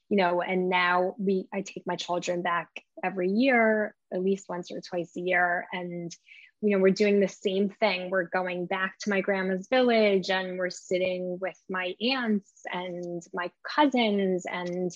you 0.09 0.17
know 0.17 0.41
and 0.41 0.69
now 0.69 1.15
we 1.17 1.47
i 1.53 1.61
take 1.61 1.83
my 1.87 1.95
children 1.95 2.43
back 2.43 2.67
every 3.03 3.29
year 3.29 3.95
at 4.13 4.21
least 4.21 4.45
once 4.49 4.69
or 4.71 4.81
twice 4.81 5.13
a 5.17 5.21
year. 5.21 5.65
And 5.71 6.13
you 6.61 6.71
know 6.71 6.79
we're 6.79 6.89
doing 6.89 7.21
the 7.21 7.29
same 7.29 7.69
thing. 7.79 8.09
We're 8.09 8.29
going 8.29 8.65
back 8.65 8.95
to 8.99 9.09
my 9.09 9.21
grandma's 9.21 9.67
village 9.69 10.29
and 10.29 10.57
we're 10.57 10.69
sitting 10.69 11.39
with 11.39 11.57
my 11.69 11.93
aunts 12.01 12.51
and 12.71 13.23
my 13.33 13.49
cousins 13.65 14.45
and 14.45 14.91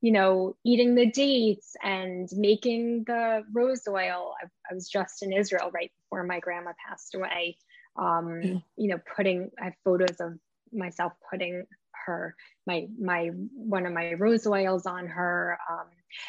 you 0.00 0.12
know, 0.12 0.56
eating 0.64 0.94
the 0.94 1.10
dates 1.10 1.76
and 1.82 2.28
making 2.32 3.04
the 3.04 3.42
rose 3.52 3.86
oil. 3.88 4.34
I, 4.42 4.46
I, 4.70 4.74
was 4.74 4.88
just 4.88 5.22
in 5.22 5.32
Israel 5.32 5.70
right 5.72 5.90
before 5.98 6.24
my 6.24 6.40
grandma 6.40 6.72
passed 6.88 7.14
away. 7.14 7.58
Um, 7.96 8.40
yeah. 8.42 8.58
You 8.76 8.88
know, 8.88 9.00
putting 9.14 9.50
I 9.60 9.66
have 9.66 9.74
photos 9.84 10.20
of 10.20 10.38
myself 10.72 11.12
putting 11.30 11.66
her 12.06 12.34
my 12.66 12.88
my 12.98 13.30
one 13.52 13.86
of 13.86 13.92
my 13.92 14.14
rose 14.14 14.46
oils 14.46 14.86
on 14.86 15.06
her. 15.06 15.58
Um, 15.70 15.86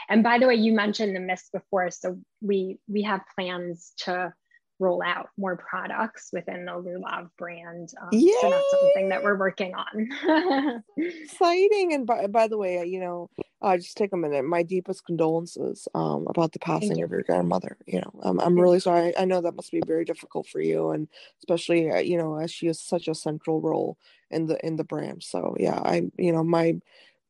and 0.10 0.24
by 0.24 0.38
the 0.38 0.48
way, 0.48 0.56
you 0.56 0.74
mentioned 0.74 1.16
the 1.16 1.20
mist 1.20 1.52
before, 1.54 1.92
so 1.92 2.20
we 2.42 2.80
we 2.88 3.04
have 3.04 3.22
plans 3.36 3.94
to 4.00 4.34
roll 4.82 5.02
out 5.06 5.30
more 5.38 5.56
products 5.56 6.32
within 6.34 6.66
the 6.66 6.72
Lulav 6.72 7.30
brand. 7.38 7.94
Um, 8.02 8.20
so 8.20 8.50
that's 8.50 8.72
something 8.72 9.10
that 9.10 9.24
we're 9.24 9.38
working 9.38 9.74
on. 9.76 10.84
Exciting. 10.98 11.94
And 11.94 12.08
by, 12.08 12.26
by 12.28 12.48
the 12.48 12.58
way, 12.58 12.84
you 12.86 13.00
know, 13.00 13.30
uh, 13.62 13.78
just 13.78 13.96
take 13.96 14.12
a 14.12 14.18
minute. 14.18 14.44
My 14.44 14.64
deepest 14.64 15.06
condolences 15.06 15.88
um, 15.94 16.26
about 16.28 16.52
the 16.52 16.60
passing 16.60 16.98
you. 16.98 17.06
of 17.06 17.12
your 17.12 17.22
grandmother. 17.22 17.78
You 17.86 18.02
know, 18.02 18.20
um, 18.24 18.40
I'm 18.40 18.60
really 18.60 18.80
sorry. 18.80 19.16
I 19.18 19.26
know 19.26 19.40
that 19.42 19.56
must 19.56 19.72
be 19.72 19.82
very 19.86 20.04
difficult 20.04 20.48
for 20.48 20.60
you, 20.60 20.90
and 20.90 21.08
especially 21.40 21.92
uh, 21.92 22.00
you 22.00 22.18
know 22.18 22.38
as 22.38 22.52
she 22.52 22.66
has 22.68 22.82
such 22.82 23.08
a 23.08 23.14
central 23.14 23.62
role 23.62 23.98
in 24.32 24.48
the 24.48 24.66
in 24.66 24.78
the 24.78 24.84
brand. 24.84 25.22
So 25.22 25.56
yeah, 25.60 25.80
I 25.80 26.10
you 26.18 26.32
know 26.32 26.44
my 26.44 26.80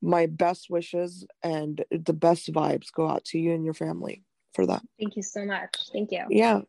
my 0.01 0.25
best 0.25 0.69
wishes 0.69 1.25
and 1.43 1.83
the 1.91 2.13
best 2.13 2.51
vibes 2.51 2.93
go 2.93 3.09
out 3.09 3.25
to 3.25 3.37
you 3.37 3.53
and 3.53 3.65
your 3.65 3.73
family 3.73 4.23
for 4.53 4.65
that. 4.65 4.81
Thank 4.99 5.17
you 5.17 5.23
so 5.23 5.45
much. 5.45 5.89
Thank 5.91 6.11
you. 6.11 6.25
Yeah. 6.29 6.61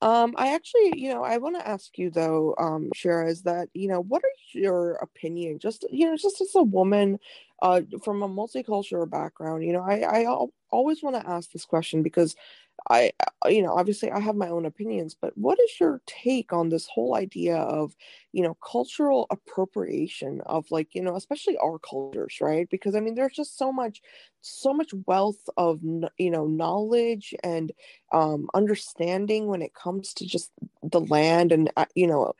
Um, 0.00 0.34
I 0.36 0.54
actually, 0.54 0.94
you 0.96 1.08
know, 1.08 1.22
I 1.24 1.38
want 1.38 1.56
to 1.58 1.66
ask 1.66 1.96
you 1.98 2.10
though, 2.10 2.54
um, 2.58 2.90
Shira, 2.94 3.28
is 3.28 3.42
that, 3.42 3.68
you 3.74 3.88
know, 3.88 4.00
what 4.00 4.22
are 4.22 4.58
your 4.58 4.94
opinion, 4.94 5.58
just, 5.58 5.84
you 5.90 6.06
know, 6.06 6.16
just 6.16 6.40
as 6.40 6.54
a 6.54 6.62
woman, 6.62 7.18
uh, 7.62 7.82
from 8.04 8.22
a 8.22 8.28
multicultural 8.28 9.08
background, 9.08 9.64
you 9.64 9.72
know, 9.72 9.82
I, 9.82 10.24
I 10.24 10.46
always 10.70 11.02
want 11.02 11.16
to 11.16 11.28
ask 11.30 11.52
this 11.52 11.64
question 11.64 12.02
because 12.02 12.34
I, 12.90 13.12
uh, 13.44 13.48
you 13.48 13.62
know, 13.62 13.72
obviously 13.74 14.10
I 14.10 14.18
have 14.18 14.34
my 14.34 14.48
own 14.48 14.66
opinions, 14.66 15.14
but 15.20 15.36
what 15.38 15.58
is 15.60 15.78
your 15.78 16.00
take 16.06 16.52
on 16.52 16.68
this 16.68 16.88
whole 16.88 17.14
idea 17.14 17.56
of, 17.56 17.94
you 18.32 18.42
know, 18.42 18.54
cultural 18.54 19.26
appropriation 19.30 20.40
of 20.46 20.70
like, 20.70 20.94
you 20.94 21.02
know, 21.02 21.14
especially 21.16 21.56
our 21.58 21.78
cultures, 21.78 22.38
right? 22.40 22.68
Because 22.70 22.96
I 22.96 23.00
mean, 23.00 23.14
there's 23.14 23.34
just 23.36 23.56
so 23.56 23.72
much, 23.72 24.02
so 24.42 24.74
much 24.74 24.92
wealth 25.06 25.48
of, 25.56 25.80
you 25.82 26.30
know, 26.30 26.46
knowledge 26.46 27.34
and 27.42 27.72
um, 28.12 28.48
understanding 28.54 29.46
when 29.46 29.62
it 29.62 29.74
comes 29.74 30.12
to 30.14 30.26
just 30.26 30.50
the 30.82 31.00
land 31.00 31.52
and, 31.52 31.70
uh, 31.76 31.86
you 31.94 32.06
know, 32.06 32.34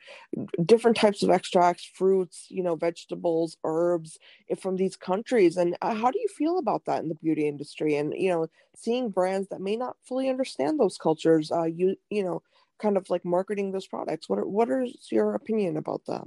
different 0.63 0.97
types 0.97 1.23
of 1.23 1.29
extracts, 1.29 1.89
fruits, 1.95 2.47
you 2.49 2.61
know, 2.61 2.75
vegetables, 2.75 3.57
herbs 3.63 4.19
from 4.59 4.75
these 4.75 4.95
countries. 4.95 5.57
And 5.57 5.75
uh, 5.81 5.95
how 5.95 6.11
do 6.11 6.19
you 6.19 6.27
feel 6.27 6.59
about 6.59 6.85
that 6.85 7.01
in 7.01 7.09
the 7.09 7.15
beauty 7.15 7.47
industry? 7.47 7.95
And, 7.95 8.13
you 8.15 8.29
know, 8.29 8.47
seeing 8.75 9.09
brands 9.09 9.47
that 9.49 9.61
may 9.61 9.75
not 9.75 9.97
fully 10.03 10.29
understand 10.29 10.79
those 10.79 10.97
cultures 10.97 11.51
uh 11.51 11.63
you 11.63 11.95
you 12.09 12.23
know 12.23 12.41
kind 12.79 12.97
of 12.97 13.09
like 13.09 13.23
marketing 13.23 13.71
those 13.71 13.87
products 13.87 14.27
what 14.27 14.39
are, 14.39 14.47
what 14.47 14.69
is 14.69 15.07
your 15.11 15.35
opinion 15.35 15.77
about 15.77 16.01
that 16.07 16.23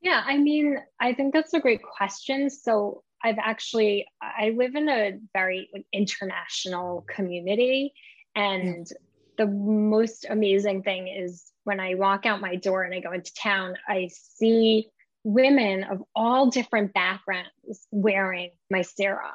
yeah 0.00 0.22
i 0.26 0.36
mean 0.36 0.78
i 1.00 1.12
think 1.12 1.32
that's 1.32 1.54
a 1.54 1.60
great 1.60 1.82
question 1.82 2.50
so 2.50 3.02
i've 3.22 3.38
actually 3.38 4.06
i 4.20 4.54
live 4.56 4.74
in 4.74 4.88
a 4.88 5.18
very 5.32 5.68
like, 5.72 5.86
international 5.92 7.04
community 7.08 7.92
and 8.34 8.86
yeah. 8.90 8.96
the 9.38 9.46
most 9.46 10.26
amazing 10.28 10.82
thing 10.82 11.08
is 11.08 11.52
when 11.64 11.80
i 11.80 11.94
walk 11.94 12.26
out 12.26 12.40
my 12.40 12.56
door 12.56 12.82
and 12.82 12.94
i 12.94 13.00
go 13.00 13.12
into 13.12 13.32
town 13.34 13.74
i 13.88 14.08
see 14.12 14.88
women 15.24 15.82
of 15.84 16.02
all 16.14 16.50
different 16.50 16.94
backgrounds 16.94 17.88
wearing 17.90 18.50
my 18.70 18.82
serum 18.82 19.34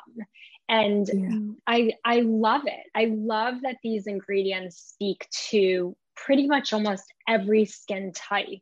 and 0.69 1.09
yeah. 1.13 1.37
i 1.67 1.91
i 2.05 2.21
love 2.21 2.61
it 2.65 2.87
i 2.95 3.11
love 3.13 3.55
that 3.61 3.75
these 3.83 4.07
ingredients 4.07 4.77
speak 4.77 5.27
to 5.31 5.95
pretty 6.15 6.47
much 6.47 6.71
almost 6.71 7.03
every 7.27 7.65
skin 7.65 8.11
type 8.13 8.61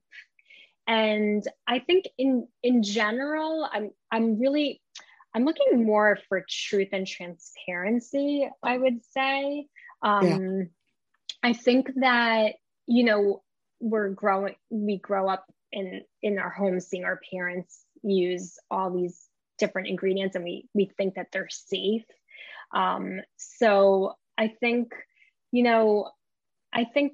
and 0.88 1.44
i 1.68 1.78
think 1.80 2.06
in 2.18 2.48
in 2.64 2.82
general 2.82 3.70
i'm 3.72 3.92
i'm 4.12 4.40
really 4.40 4.82
i'm 5.36 5.46
looking 5.46 5.86
more 5.86 6.18
for 6.28 6.44
truth 6.50 6.90
and 6.92 7.08
transparency 7.08 8.50
i 8.64 8.78
would 8.78 9.04
say 9.12 9.66
um 10.02 10.26
yeah. 10.26 10.64
i 11.44 11.54
think 11.54 11.90
that 11.96 12.56
you 12.88 13.04
know 13.04 13.42
we're 13.80 14.10
growing 14.10 14.56
we 14.70 14.98
grow 14.98 15.30
up 15.30 15.46
in 15.72 16.02
in 16.22 16.40
our 16.40 16.50
homes 16.50 16.88
seeing 16.88 17.06
our 17.06 17.20
parents 17.32 17.86
use 18.04 18.58
all 18.72 18.92
these 18.92 19.28
different 19.58 19.88
ingredients 19.88 20.36
and 20.36 20.44
we 20.44 20.68
we 20.74 20.90
think 20.98 21.16
that 21.16 21.28
they're 21.32 21.50
safe 21.50 22.06
um, 22.74 23.20
so 23.38 24.14
i 24.38 24.48
think 24.48 24.94
you 25.52 25.64
know 25.64 26.10
i 26.74 26.84
think 26.84 27.14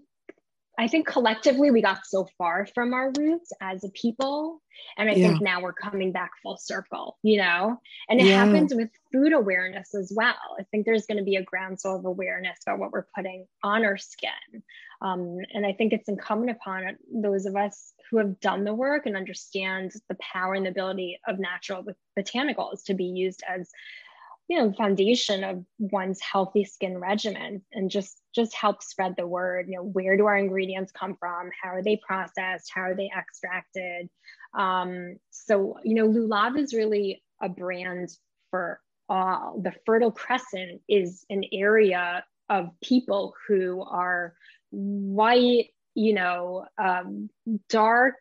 I 0.77 0.87
think 0.87 1.07
collectively 1.07 1.71
we 1.71 1.81
got 1.81 2.05
so 2.05 2.27
far 2.37 2.67
from 2.73 2.93
our 2.93 3.11
roots 3.17 3.51
as 3.61 3.83
a 3.83 3.89
people. 3.89 4.61
And 4.97 5.09
I 5.09 5.13
yeah. 5.13 5.29
think 5.29 5.41
now 5.41 5.61
we're 5.61 5.73
coming 5.73 6.11
back 6.11 6.31
full 6.43 6.57
circle, 6.57 7.17
you 7.23 7.37
know? 7.37 7.79
And 8.09 8.19
it 8.19 8.27
yeah. 8.27 8.43
happens 8.43 8.73
with 8.73 8.89
food 9.11 9.31
awareness 9.31 9.95
as 9.95 10.11
well. 10.13 10.35
I 10.59 10.63
think 10.63 10.85
there's 10.85 11.05
going 11.05 11.17
to 11.17 11.23
be 11.23 11.37
a 11.37 11.43
groundswell 11.43 11.95
of 11.95 12.05
awareness 12.05 12.59
about 12.65 12.79
what 12.79 12.91
we're 12.91 13.07
putting 13.15 13.47
on 13.63 13.85
our 13.85 13.97
skin. 13.97 14.31
Um, 15.01 15.37
and 15.53 15.65
I 15.65 15.71
think 15.73 15.93
it's 15.93 16.09
incumbent 16.09 16.51
upon 16.51 16.97
those 17.13 17.45
of 17.45 17.55
us 17.55 17.93
who 18.09 18.17
have 18.17 18.39
done 18.39 18.65
the 18.65 18.73
work 18.73 19.05
and 19.05 19.15
understand 19.15 19.93
the 20.09 20.17
power 20.19 20.55
and 20.55 20.65
the 20.65 20.71
ability 20.71 21.19
of 21.27 21.39
natural 21.39 21.85
botanicals 22.17 22.83
to 22.85 22.93
be 22.93 23.05
used 23.05 23.43
as 23.47 23.69
you 24.47 24.57
know 24.57 24.71
foundation 24.73 25.43
of 25.43 25.65
one's 25.79 26.19
healthy 26.21 26.63
skin 26.63 26.97
regimen 26.97 27.61
and 27.71 27.89
just 27.89 28.21
just 28.33 28.53
help 28.55 28.83
spread 28.83 29.15
the 29.17 29.27
word 29.27 29.67
you 29.67 29.75
know 29.75 29.83
where 29.83 30.17
do 30.17 30.25
our 30.25 30.37
ingredients 30.37 30.91
come 30.91 31.15
from? 31.19 31.49
How 31.61 31.69
are 31.69 31.83
they 31.83 31.99
processed? 32.05 32.71
How 32.73 32.81
are 32.81 32.95
they 32.95 33.09
extracted? 33.17 34.09
Um, 34.57 35.17
so 35.31 35.77
you 35.83 35.95
know 35.95 36.07
lulav 36.07 36.57
is 36.57 36.73
really 36.73 37.23
a 37.41 37.49
brand 37.49 38.09
for 38.51 38.79
all. 39.09 39.59
The 39.61 39.73
fertile 39.85 40.11
crescent 40.11 40.81
is 40.87 41.25
an 41.29 41.43
area 41.51 42.23
of 42.49 42.69
people 42.81 43.33
who 43.47 43.81
are 43.81 44.33
white 44.71 45.69
you 45.95 46.13
know, 46.13 46.65
um, 46.77 47.29
dark 47.69 48.15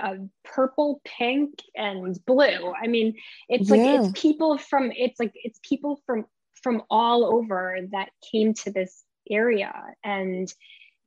uh, 0.00 0.16
purple, 0.44 1.00
pink, 1.04 1.50
and 1.74 2.18
blue. 2.24 2.72
I 2.80 2.86
mean, 2.86 3.14
it's 3.48 3.70
yeah. 3.70 3.76
like 3.76 4.00
it's 4.00 4.20
people 4.20 4.58
from 4.58 4.92
it's 4.94 5.18
like 5.20 5.32
it's 5.34 5.58
people 5.62 6.00
from 6.06 6.26
from 6.62 6.82
all 6.90 7.24
over 7.24 7.78
that 7.92 8.10
came 8.30 8.54
to 8.54 8.70
this 8.70 9.04
area 9.30 9.72
and 10.04 10.52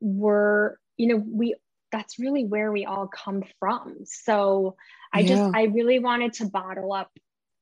were 0.00 0.78
you 0.96 1.08
know 1.08 1.22
we 1.26 1.54
that's 1.92 2.18
really 2.18 2.44
where 2.44 2.72
we 2.72 2.84
all 2.84 3.08
come 3.08 3.42
from 3.58 3.96
so 4.04 4.76
i 5.12 5.20
yeah. 5.20 5.28
just 5.28 5.54
i 5.54 5.64
really 5.64 5.98
wanted 5.98 6.32
to 6.32 6.46
bottle 6.46 6.92
up 6.92 7.10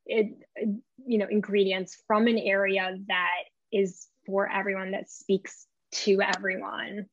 it 0.06 0.28
you 1.06 1.18
know 1.18 1.26
ingredients 1.30 2.02
from 2.06 2.26
an 2.26 2.38
area 2.38 2.96
that 3.08 3.44
is 3.72 4.06
for 4.26 4.50
everyone 4.50 4.92
that 4.92 5.10
speaks 5.10 5.66
to 5.90 6.20
everyone 6.20 7.06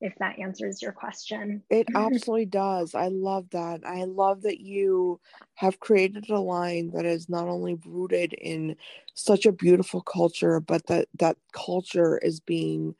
if 0.00 0.14
that 0.18 0.38
answers 0.38 0.82
your 0.82 0.92
question. 0.92 1.62
It 1.70 1.88
absolutely 1.94 2.46
does. 2.46 2.94
I 2.94 3.08
love 3.08 3.50
that. 3.50 3.80
I 3.84 4.04
love 4.04 4.42
that 4.42 4.60
you 4.60 5.20
have 5.54 5.80
created 5.80 6.28
a 6.28 6.40
line 6.40 6.90
that 6.92 7.04
is 7.04 7.28
not 7.28 7.48
only 7.48 7.78
rooted 7.86 8.32
in 8.34 8.76
such 9.14 9.46
a 9.46 9.52
beautiful 9.52 10.02
culture, 10.02 10.60
but 10.60 10.86
that 10.86 11.08
that 11.18 11.36
culture 11.52 12.18
is 12.18 12.40
being 12.40 12.94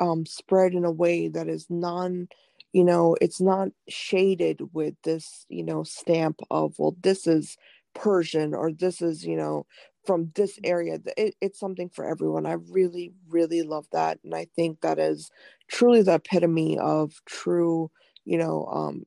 um, 0.00 0.26
spread 0.26 0.74
in 0.74 0.84
a 0.84 0.90
way 0.90 1.28
that 1.28 1.48
is 1.48 1.66
non, 1.70 2.28
you 2.72 2.84
know, 2.84 3.16
it's 3.20 3.40
not 3.40 3.68
shaded 3.88 4.60
with 4.72 4.94
this, 5.04 5.46
you 5.48 5.62
know, 5.64 5.82
stamp 5.84 6.40
of, 6.50 6.74
well, 6.78 6.96
this 7.02 7.26
is 7.26 7.56
Persian 7.94 8.54
or 8.54 8.72
this 8.72 9.00
is, 9.00 9.24
you 9.24 9.36
know, 9.36 9.66
from 10.04 10.30
this 10.34 10.58
area 10.64 10.98
it, 11.16 11.34
it's 11.40 11.58
something 11.60 11.88
for 11.88 12.04
everyone. 12.04 12.46
I 12.46 12.54
really 12.70 13.12
really 13.28 13.62
love 13.62 13.86
that 13.92 14.18
and 14.24 14.34
i 14.34 14.46
think 14.56 14.80
that 14.80 14.98
is 14.98 15.30
truly 15.68 16.02
the 16.02 16.14
epitome 16.14 16.78
of 16.78 17.12
true 17.26 17.90
you 18.24 18.38
know 18.38 18.66
um, 18.66 19.04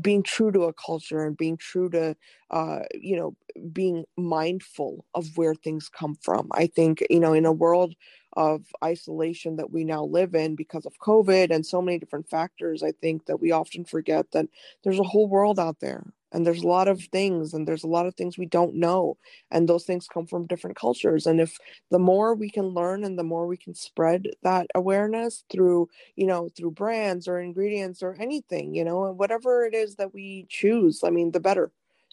being 0.00 0.22
true 0.22 0.52
to 0.52 0.62
a 0.64 0.72
culture 0.74 1.24
and 1.24 1.36
being 1.36 1.56
true 1.56 1.88
to 1.90 2.14
uh, 2.50 2.80
you 2.94 3.16
know 3.16 3.34
being 3.72 4.04
mindful 4.16 5.04
of 5.14 5.26
where 5.36 5.54
things 5.54 5.88
come 5.88 6.16
from. 6.22 6.48
I 6.52 6.66
think 6.66 7.02
you 7.10 7.20
know 7.20 7.32
in 7.32 7.46
a 7.46 7.52
world 7.52 7.94
of 8.34 8.64
isolation 8.84 9.56
that 9.56 9.70
we 9.70 9.84
now 9.84 10.04
live 10.04 10.34
in 10.34 10.56
because 10.56 10.86
of 10.86 10.98
covid 10.98 11.50
and 11.50 11.66
so 11.66 11.82
many 11.82 11.98
different 11.98 12.26
factors 12.30 12.82
i 12.82 12.90
think 12.92 13.26
that 13.26 13.40
we 13.40 13.52
often 13.52 13.84
forget 13.84 14.30
that 14.32 14.46
there's 14.82 14.98
a 14.98 15.02
whole 15.04 15.28
world 15.28 15.58
out 15.58 15.80
there 15.80 16.02
and 16.32 16.46
there's 16.46 16.62
a 16.62 16.66
lot 16.66 16.88
of 16.88 17.02
things 17.12 17.52
and 17.54 17.66
there's 17.68 17.84
a 17.84 17.88
lot 17.88 18.06
of 18.06 18.14
things 18.14 18.38
we 18.38 18.46
don't 18.46 18.74
know 18.74 19.16
and 19.50 19.68
those 19.68 19.84
things 19.84 20.06
come 20.08 20.26
from 20.26 20.46
different 20.46 20.76
cultures 20.76 21.26
and 21.26 21.40
if 21.40 21.56
the 21.90 21.98
more 21.98 22.34
we 22.34 22.50
can 22.50 22.66
learn 22.66 23.04
and 23.04 23.18
the 23.18 23.24
more 23.24 23.46
we 23.46 23.56
can 23.56 23.74
spread 23.74 24.26
that 24.42 24.66
awareness 24.74 25.44
through 25.50 25.88
you 26.16 26.26
know 26.26 26.48
through 26.56 26.70
brands 26.70 27.28
or 27.28 27.38
ingredients 27.40 28.02
or 28.02 28.16
anything 28.20 28.74
you 28.74 28.84
know 28.84 29.04
and 29.06 29.18
whatever 29.18 29.64
it 29.64 29.74
is 29.74 29.96
that 29.96 30.12
we 30.14 30.46
choose 30.48 31.02
i 31.04 31.10
mean 31.10 31.30
the 31.32 31.40
better. 31.40 31.70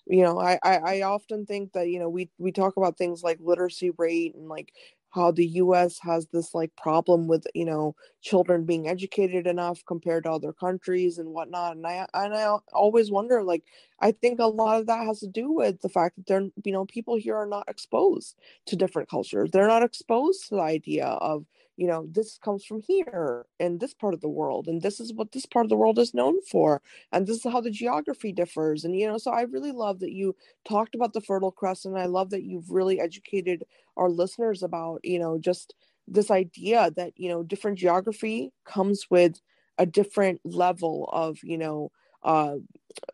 You 0.07 0.23
know 0.23 0.39
I, 0.39 0.57
I 0.63 0.77
i 0.77 1.01
often 1.01 1.45
think 1.45 1.73
that 1.73 1.89
you 1.89 1.99
know 1.99 2.09
we 2.09 2.29
we 2.39 2.51
talk 2.51 2.77
about 2.77 2.97
things 2.97 3.21
like 3.21 3.37
literacy 3.39 3.91
rate 3.97 4.33
and 4.35 4.47
like 4.49 4.73
how 5.11 5.31
the 5.31 5.45
US 5.45 5.99
has 6.01 6.27
this 6.27 6.53
like 6.53 6.75
problem 6.75 7.27
with 7.27 7.45
you 7.53 7.65
know 7.65 7.95
children 8.21 8.65
being 8.65 8.87
educated 8.87 9.47
enough 9.47 9.83
compared 9.87 10.23
to 10.23 10.31
other 10.31 10.53
countries 10.53 11.17
and 11.17 11.29
whatnot 11.29 11.75
and 11.75 11.85
I 11.85 12.07
and 12.13 12.33
I 12.33 12.57
always 12.73 13.11
wonder 13.11 13.43
like 13.43 13.63
I 13.99 14.11
think 14.11 14.39
a 14.39 14.45
lot 14.45 14.79
of 14.79 14.87
that 14.87 15.05
has 15.05 15.19
to 15.21 15.27
do 15.27 15.51
with 15.51 15.81
the 15.81 15.89
fact 15.89 16.15
that 16.15 16.27
they're 16.27 16.49
you 16.63 16.71
know 16.71 16.85
people 16.85 17.15
here 17.15 17.35
are 17.35 17.47
not 17.47 17.67
exposed 17.67 18.35
to 18.67 18.75
different 18.75 19.09
cultures. 19.09 19.51
They're 19.51 19.67
not 19.67 19.83
exposed 19.83 20.49
to 20.49 20.55
the 20.55 20.61
idea 20.61 21.05
of 21.05 21.45
you 21.79 21.87
know 21.87 22.05
this 22.11 22.37
comes 22.43 22.65
from 22.65 22.81
here 22.81 23.45
in 23.59 23.77
this 23.77 23.93
part 23.93 24.13
of 24.13 24.19
the 24.19 24.27
world 24.27 24.67
and 24.67 24.81
this 24.81 24.99
is 24.99 25.13
what 25.13 25.31
this 25.31 25.45
part 25.45 25.65
of 25.65 25.69
the 25.69 25.77
world 25.77 25.97
is 25.97 26.13
known 26.13 26.35
for 26.41 26.81
and 27.13 27.25
this 27.25 27.37
is 27.37 27.51
how 27.51 27.61
the 27.61 27.71
geography 27.71 28.33
differs 28.33 28.83
and 28.83 28.97
you 28.97 29.07
know 29.07 29.17
so 29.17 29.31
i 29.31 29.43
really 29.43 29.71
love 29.71 29.99
that 29.99 30.11
you 30.11 30.35
talked 30.67 30.93
about 30.93 31.13
the 31.13 31.21
fertile 31.21 31.51
crescent 31.51 31.95
i 31.95 32.05
love 32.05 32.31
that 32.31 32.43
you've 32.43 32.69
really 32.69 32.99
educated 32.99 33.63
our 33.95 34.09
listeners 34.09 34.61
about 34.61 34.99
you 35.03 35.17
know 35.17 35.37
just 35.39 35.73
this 36.05 36.29
idea 36.29 36.91
that 36.97 37.13
you 37.15 37.29
know 37.29 37.43
different 37.43 37.77
geography 37.77 38.51
comes 38.65 39.05
with 39.09 39.39
a 39.77 39.85
different 39.85 40.41
level 40.43 41.09
of 41.13 41.37
you 41.43 41.57
know 41.57 41.91
uh, 42.23 42.55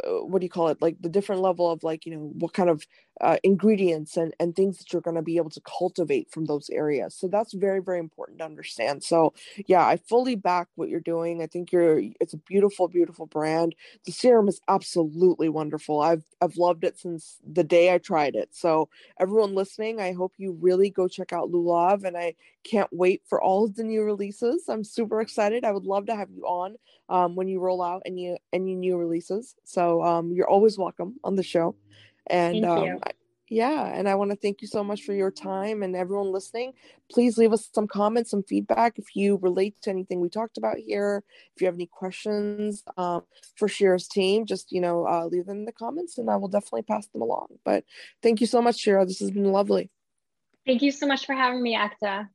uh, 0.04 0.24
what 0.26 0.40
do 0.40 0.46
you 0.46 0.50
call 0.50 0.70
it? 0.70 0.82
Like 0.82 0.98
the 1.02 1.10
different 1.10 1.42
level 1.42 1.70
of 1.72 1.84
like 1.84 2.06
you 2.06 2.14
know 2.14 2.32
what 2.34 2.54
kind 2.54 2.70
of 2.70 2.86
uh, 3.22 3.38
ingredients 3.44 4.18
and 4.18 4.34
and 4.40 4.56
things 4.56 4.78
that 4.78 4.92
you're 4.92 5.02
going 5.02 5.16
to 5.16 5.22
be 5.22 5.38
able 5.38 5.50
to 5.52 5.62
cultivate 5.62 6.30
from 6.32 6.46
those 6.46 6.70
areas. 6.70 7.16
So 7.16 7.28
that's 7.28 7.54
very 7.54 7.82
very 7.82 8.00
important 8.00 8.40
to 8.40 8.46
understand. 8.46 9.04
So 9.04 9.34
yeah 9.68 9.86
i 9.86 9.98
fully 9.98 10.36
back 10.36 10.68
what 10.76 10.90
you're 10.90 11.00
doing. 11.00 11.42
I 11.42 11.48
think 11.48 11.72
you're 11.72 12.02
it's 12.20 12.34
a 12.34 12.38
beautiful 12.38 12.88
beautiful 12.88 13.26
brand. 13.26 13.76
The 14.06 14.12
serum 14.12 14.48
is 14.48 14.62
absolutely 14.68 15.50
wonderful. 15.50 16.02
I've 16.02 16.24
i've 16.42 16.58
loved 16.58 16.84
it 16.84 17.00
since 17.00 17.38
the 17.46 17.64
day 17.64 17.94
i 17.94 17.98
tried 17.98 18.36
it. 18.36 18.50
So 18.52 18.90
everyone 19.20 19.56
listening 19.56 20.00
i 20.02 20.12
hope 20.14 20.34
you 20.38 20.58
really 20.60 20.90
go 20.90 21.08
check 21.08 21.32
out 21.34 21.52
lulav 21.52 22.04
and 22.04 22.18
i 22.18 22.36
can't 22.64 22.90
wait 22.92 23.22
for 23.28 23.42
all 23.42 23.66
of 23.66 23.76
the 23.76 23.84
new 23.84 24.04
releases. 24.04 24.68
I'm 24.68 24.84
super 24.84 25.22
excited. 25.22 25.64
I 25.64 25.72
would 25.72 25.86
love 25.86 26.08
to 26.08 26.16
have 26.16 26.30
you 26.32 26.44
on 26.44 26.76
um, 27.10 27.36
when 27.36 27.48
you 27.48 27.60
roll 27.60 27.82
out 27.82 28.02
any 28.06 28.38
any 28.52 28.76
new 28.76 28.98
releases 28.98 29.56
so 29.66 30.04
um, 30.04 30.32
you're 30.32 30.50
always 30.50 30.78
welcome 30.78 31.16
on 31.24 31.36
the 31.36 31.44
show. 31.44 31.76
And 32.28 32.66
um, 32.66 33.00
yeah, 33.50 33.86
and 33.94 34.10
I 34.10 34.16
want 34.16 34.32
to 34.32 34.38
thank 34.38 34.62
you 34.62 34.68
so 34.68 34.84
much 34.84 35.04
for 35.04 35.14
your 35.14 35.30
time 35.30 35.84
and 35.84 35.96
everyone 35.96 36.32
listening. 36.32 36.74
Please 37.12 37.38
leave 37.38 37.54
us 37.54 37.70
some 37.72 37.88
comments, 37.88 38.32
some 38.32 38.42
feedback 38.42 38.98
if 38.98 39.16
you 39.16 39.38
relate 39.38 39.76
to 39.84 39.92
anything 39.92 40.20
we 40.20 40.30
talked 40.30 40.58
about 40.58 40.78
here. 40.78 41.24
If 41.56 41.62
you 41.62 41.68
have 41.68 41.76
any 41.76 41.86
questions 41.86 42.84
um, 42.98 43.22
for 43.56 43.68
Shira's 43.68 44.08
team, 44.08 44.48
just 44.48 44.72
you 44.72 44.82
know 44.82 45.08
uh, 45.08 45.28
leave 45.28 45.46
them 45.46 45.60
in 45.60 45.66
the 45.66 45.72
comments, 45.72 46.18
and 46.18 46.30
I 46.30 46.38
will 46.38 46.48
definitely 46.48 46.84
pass 46.84 47.06
them 47.08 47.22
along. 47.22 47.48
But 47.64 47.84
thank 48.24 48.42
you 48.42 48.48
so 48.48 48.62
much, 48.62 48.80
Shira. 48.80 49.06
This 49.06 49.20
has 49.20 49.30
been 49.30 49.52
lovely. 49.52 49.92
Thank 50.66 50.82
you 50.82 50.92
so 50.92 51.06
much 51.06 51.28
for 51.28 51.34
having 51.34 51.62
me, 51.62 51.78
Ekta. 51.78 52.28